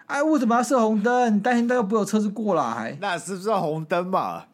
[0.06, 1.40] 哎，为什么要设红灯？
[1.40, 4.44] 单行道又不会有车子过来，那是不是红灯嘛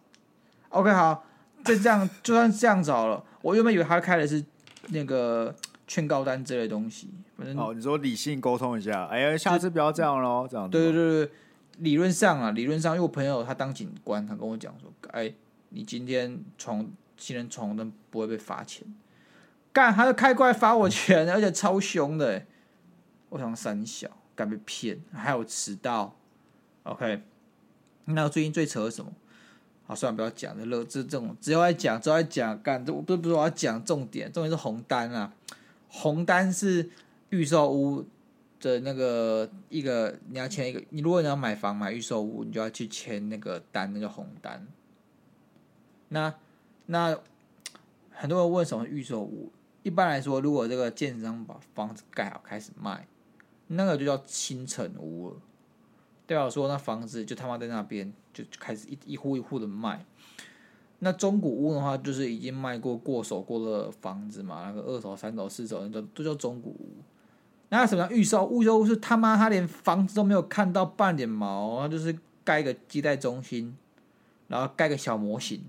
[0.71, 1.23] ？OK，好，
[1.63, 3.23] 就这样，就算这样子好了。
[3.43, 4.43] 我原本以为他开的是
[4.89, 5.55] 那个
[5.87, 11.33] 劝告单之类的东西，反正哦，你说理性沟通一下，哎呀，下次不要这样喽，这样对对对对，
[11.79, 15.33] 理论上啊，理论上，因为我朋友他当警官，他跟我讲说，哎。
[15.75, 18.87] 你今天闯行人闯红灯不会被罚钱，
[19.73, 22.45] 干他就开过来罚我钱，而且超凶的。
[23.31, 26.15] 我想三小，敢被骗，还有迟到。
[26.83, 27.23] OK，
[28.05, 29.11] 那最近最扯的什么？
[29.87, 32.85] 好，算了，不要讲了乐，这这种只要爱讲，只要爱讲干。
[32.85, 35.33] 这不是不是我要讲重点，重点是红单啊。
[35.89, 36.91] 红单是
[37.31, 38.05] 预售屋
[38.63, 40.81] 的那个一个，你要签一个。
[40.91, 44.67] 你如果你要买房买预售屋，你就要去签那个单，那个红单。
[46.09, 46.33] 那
[46.87, 47.19] 那
[48.11, 49.53] 很多人问什么预售屋？
[49.83, 53.09] 一般来说，如果这个建商把房子盖好开始卖，
[53.67, 55.37] 那个就叫新成屋了。
[56.25, 60.07] 代表说那房子就他妈在那边就开始一一户一户的卖。
[61.01, 66.89] 那中古屋的话，就是已经卖过过手过的房子嘛，那个二手、三手、四手，那都都叫中古屋。
[67.73, 68.53] 那什么预售？
[68.53, 72.15] 预售屋是他妈他连房子都没有看到半点毛，他就是
[72.45, 73.75] 盖个接待中心，
[74.49, 75.65] 然后盖个小模型。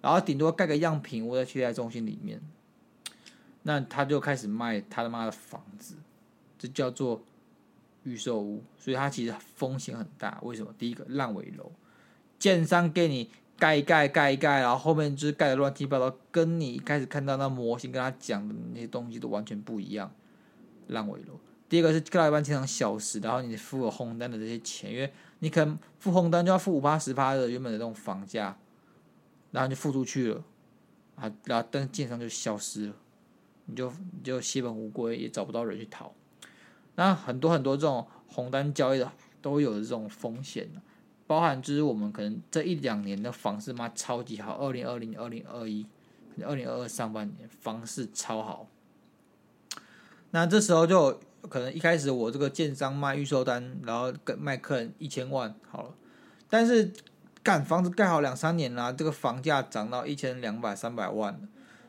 [0.00, 2.40] 然后顶多盖个样品屋在接待中心里面，
[3.62, 5.94] 那他就开始卖他他妈的房子，
[6.58, 7.22] 这叫做
[8.02, 10.40] 预售屋，所以他其实风险很大。
[10.42, 10.74] 为什么？
[10.76, 11.70] 第一个烂尾楼，
[12.38, 20.10] 建商给你盖一盖盖一盖，然后后面就是盖的乱七八糟，跟你一开始看到那模型跟他讲的那些东西都完全不一样，
[20.90, 21.38] 烂尾楼。
[21.68, 28.58] 第二个是盖到一半经常消失，然后你付了红单的这些钱，因为你可能付红单就要付五八十八的原本的那种房价，
[29.52, 30.42] 然后就付出去了，
[31.14, 32.94] 啊，然后但是建商就消失了。
[33.66, 36.12] 你就你就血本无归，也找不到人去讨。
[36.96, 40.68] 那很多很多这种红单交易的都有这种风险，
[41.28, 45.86] 包含就是我们可能这一两年的房市嘛超级好，二零二零、二零二一、
[46.44, 48.66] 二零二二上半年房市超好。
[50.32, 51.18] 那这时候就
[51.48, 55.94] 可能一开始我这个建商卖预售单，然后跟卖客人一千万好了，
[56.48, 56.92] 但是
[57.42, 61.40] 干房子盖好两三年啦，这个房价涨到一千两百、三百万了。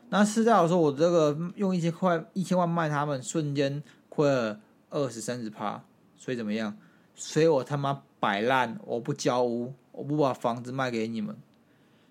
[0.08, 5.84] 那实在我说，我这个用一千块、一千万卖他们，瞬间亏了二十三十趴，
[6.16, 6.76] 所以怎么样？
[7.14, 11.36] 所以我他妈摆烂，我不交屋，我不把房子卖给你们，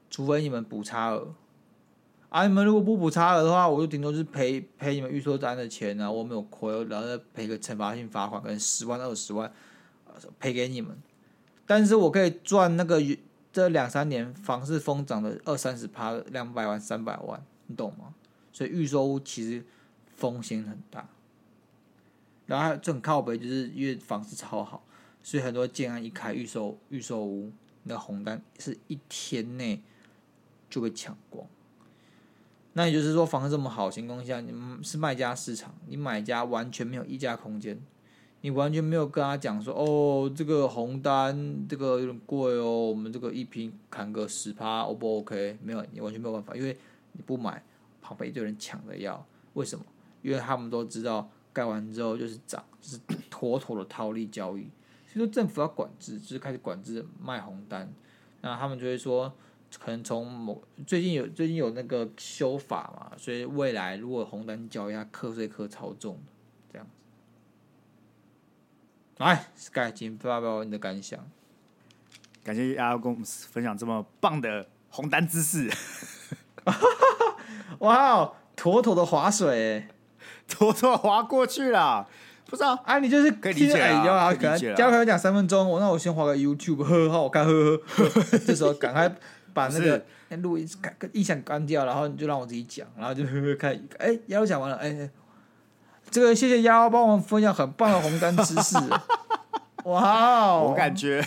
[0.10, 1.34] 除非你们补差额。
[2.32, 9.52] 啊，你们如果不补差额的话，我就顶多是赔赔你们预售单的钱啊，我没有亏，然后再赔个惩罚性罚款，可能十万、二十万，
[10.40, 10.98] 赔给你们。
[11.68, 13.02] 但是我可以赚那个
[13.52, 17.44] 这两三年房市疯涨的二三十趴，两百万、三百万。
[17.68, 18.14] 你懂吗？
[18.54, 19.66] 所以预售屋其实
[20.16, 21.10] 风险很大，
[22.46, 24.86] 然后这很靠北，就是因为房子超好，
[25.22, 27.52] 所以很多建案一开预售预售屋，
[27.84, 29.82] 那红单是一天内
[30.70, 31.46] 就被抢光。
[32.74, 34.54] 那也就是说，房子这么好情况下，你
[34.84, 37.80] 是卖家市场，你买家完全没有议价空间，
[38.42, 45.58] 你完全没有跟他讲说，哦，这个红单这个有点贵哦，我们这个一瓶砍个十趴，O 不 OK？
[45.64, 46.78] 没有，你完全没有办法，因为。
[47.14, 47.62] 你不买，
[48.02, 49.22] 旁边一堆人抢着要，
[49.56, 49.84] 为什么？
[50.22, 52.98] 因为他们都知道盖完之后就是涨，就是
[53.30, 54.62] 妥妥的套利交易。
[55.06, 57.92] 所以说政府要管制，就是开始管制卖红单。
[58.40, 59.34] 那他们就会说，
[59.80, 66.20] 可能从某最近有最近有那个修法嘛，所以未来如果红单交易，要课税课超重
[66.72, 66.92] 这样子。
[69.18, 71.20] 来，Sky，请发表你的感想。
[72.44, 75.70] 感谢亚跟我们分享这么棒的红单知识。
[77.80, 79.88] 哇哦，妥妥的划水，
[80.48, 82.08] 妥妥划过去了。
[82.48, 88.38] 不知道啊，你就是可以理解啊，可能交朋友讲三分钟，我那我先划个 YouTube，呵，好好看，呵呵。
[88.40, 89.16] 这时候赶快
[89.54, 90.04] 把那个
[90.38, 90.70] 录音
[91.14, 93.80] 音响关掉，然后你就让我自己讲，然后就呵呵看。
[94.00, 95.10] 哎，幺讲完了，哎，
[96.10, 98.78] 这个谢谢幺帮我们分享很棒的红单知识。
[99.86, 101.24] 哇，我感觉，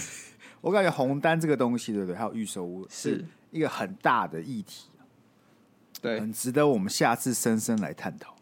[0.60, 2.16] 我感觉红单这个东西，对不对？
[2.16, 3.24] 还有预售屋是。
[3.50, 4.86] 一个很大的议题，
[6.02, 8.34] 对，很值得我们下次深深来探讨。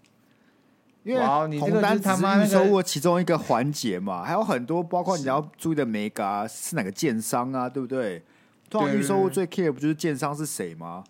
[1.05, 1.21] 因为
[1.61, 8.25] 红单只是预售屋其中一个环节嘛，还有很多，包括你要注意的眉角是哪个建商啊，对不对？
[8.73, 11.05] 通常预售屋最 care 不就是建商是谁吗？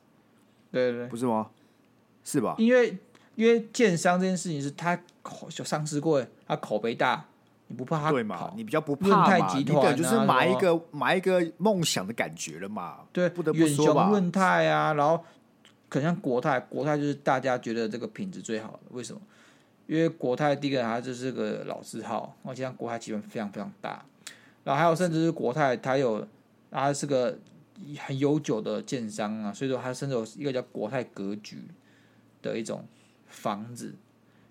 [0.73, 1.49] 对对，对，不是吗？
[2.25, 2.57] 是吧？
[2.59, 2.99] 因为
[3.37, 4.99] 因为建商这件事情是他
[5.57, 7.25] 有上市过，他口碑大。
[7.69, 8.53] 你不怕他对嘛？
[8.55, 9.55] 你比较不怕嘛？
[9.57, 12.99] 你等就是买一个买一个梦想的感觉了嘛？
[13.13, 14.09] 对，不得不说吧。
[14.11, 15.25] 润泰啊，然后
[15.89, 18.81] 可能像国泰，国泰就是大家觉得这个品质最好的。
[18.91, 19.21] 为什么？
[19.87, 24.05] 因为国泰第一个它就是个老字号，而且像国泰集团非常非常大。
[24.65, 26.27] 然后还有甚至是国泰，它有
[26.71, 27.39] 它是个
[27.99, 31.63] 很悠久的建商啊，所以说它甚至有一个叫国泰格局
[32.41, 32.85] 的一种
[33.27, 33.95] 房子，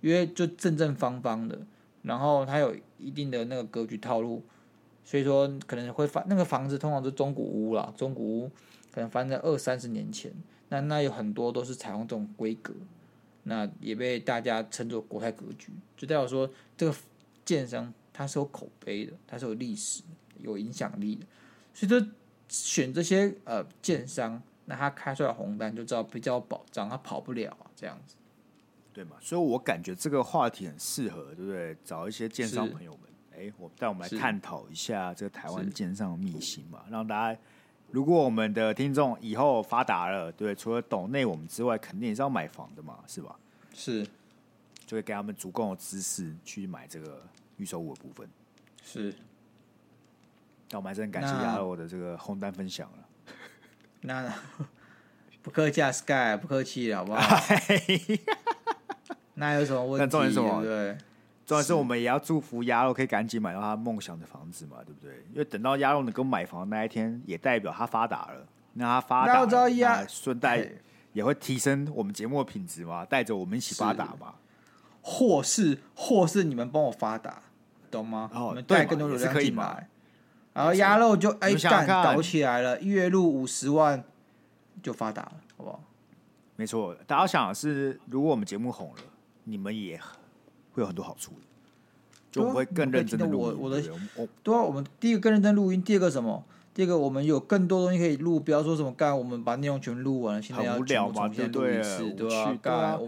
[0.01, 1.59] 因为就正正方方的。
[2.03, 4.43] 然后它有一定的那个格局套路，
[5.05, 8.51] 所以说可能会发那个房子通常是中古屋啦，中古屋
[8.91, 10.33] 可能发生在二三十年前，
[10.69, 12.73] 那那有很多都是采用这种规格，
[13.43, 16.95] 那也被大家称作国泰格局，就代表说这个
[17.45, 20.01] 建商它是有口碑的，它是有历史、
[20.39, 21.25] 有影响力的，
[21.71, 22.07] 所以说
[22.51, 28.15] 选这些呃建商，那他开出来红单就知道比较有保障，他跑不了这样子。
[28.93, 29.15] 对嘛？
[29.21, 31.77] 所以我感觉这个话题很适合，对不对？
[31.85, 33.01] 找一些建商朋友们，
[33.37, 37.39] 哎，我带我们来探讨一下这个台湾建商的秘辛嘛，让大家，
[37.89, 43.33] 如果我们的听众以后发达了，对，除了懂内我们之外，肯定也是要买房的嘛，是吧？
[43.73, 44.05] 是，
[44.85, 47.23] 就会给他们足够的知识去买这个
[47.55, 48.27] 预售屋的部分。
[48.83, 49.15] 是，
[50.71, 53.33] 那我们还是很感谢亚罗的这个红单分享了。
[54.01, 54.33] 那，
[55.41, 57.37] 不客气啊，Sky，不客气了，好不好？
[59.35, 60.05] 那有什么问题？
[60.05, 60.63] 那重点是什么？
[60.63, 60.97] 对，
[61.45, 65.23] 重点是我们也要祝福鸭肉可以赶紧买到他梦想的房子嘛，对不对？
[65.31, 68.45] 因为等到鸭肉能够买房的那一天，也代表他发达了。
[68.73, 70.69] 那他发达，那顺带
[71.13, 74.35] 也会提升我们节目的品质嘛，带着我们一起发达嘛。
[75.01, 77.41] 或是或是你们帮我发达，
[77.89, 78.29] 懂吗？
[78.33, 79.89] 哦，你们带更多流量进来，
[80.53, 84.03] 然后鸭肉就哎干搞起来了，月入五十万
[84.83, 85.81] 就发达了，好不好？
[86.55, 89.01] 没错，大家想的是，如果我们节目红了，
[89.45, 89.99] 你们也
[90.73, 91.37] 会有很多好处的，
[92.31, 93.39] 就我会更认真的录。
[93.39, 93.81] 我我的
[94.43, 96.43] 对啊，我们第一个更认真录音，第二个什么？
[96.73, 102.99] 第二个我们有更多东西可以录，不要说什么干，我们把内容全录完了，现在要重新录一次，对啊，干。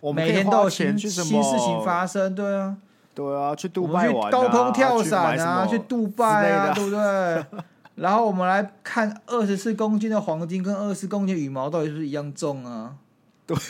[0.00, 1.22] 我每天都有新新事
[1.58, 2.76] 情发生，对啊，
[3.16, 7.62] 对啊，去杜拜玩，高空跳伞啊，去杜拜啊，对不对？
[7.96, 12.96] 然后我们来看二十四公斤的黄金跟二十公斤羽毛到底是不是一样重啊？
[13.46, 13.56] 对。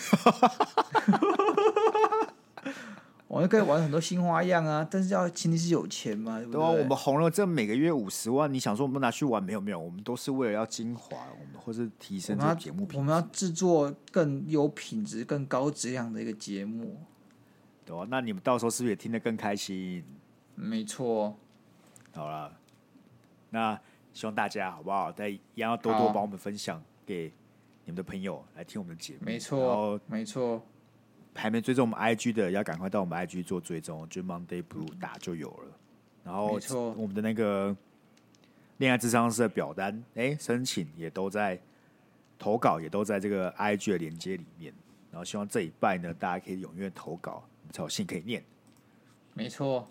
[3.28, 6.60] 我们可以玩很多新花样啊，但是要前提是有钱嘛，对不对？
[6.60, 9.42] 对啊，我们红了，这每个月五十万，你想说我们拿去玩？
[9.42, 12.96] 没有没有，我们都是为了要精华，我们或是提升这个节目品质。
[12.98, 16.96] 我们要制作更有品质、更高质量的一个节目，
[17.86, 20.04] 对啊，那你们到时候是不是也听得更开心？
[20.56, 21.34] 没错。
[22.12, 22.52] 好了，
[23.48, 23.80] 那
[24.12, 25.12] 希望大家好不好？
[25.12, 27.32] 再一样要多多帮我们分享给
[27.84, 29.20] 你们的朋友来听我们的节目。
[29.24, 30.60] 没错，没错。
[31.34, 35.78] 还没追踪我们 IG 的，要赶快到我们 IG 做追踪，就 Monday Blue 打就有了。
[36.24, 36.58] 然后
[36.96, 37.76] 我们的那个
[38.78, 41.60] 恋爱智商师的表单，哎，申请也都在
[42.38, 44.72] 投稿，也都在这个 IG 的连接里面。
[45.10, 48.44] 然后希望这一拜呢，大家可以踊跃投稿，才有信可以念。
[49.34, 49.88] 没错。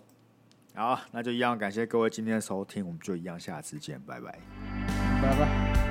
[0.74, 4.38] 好，那就一样，感谢各位今天的收听，我们就一样，下次见，拜拜，
[5.22, 5.85] 拜拜。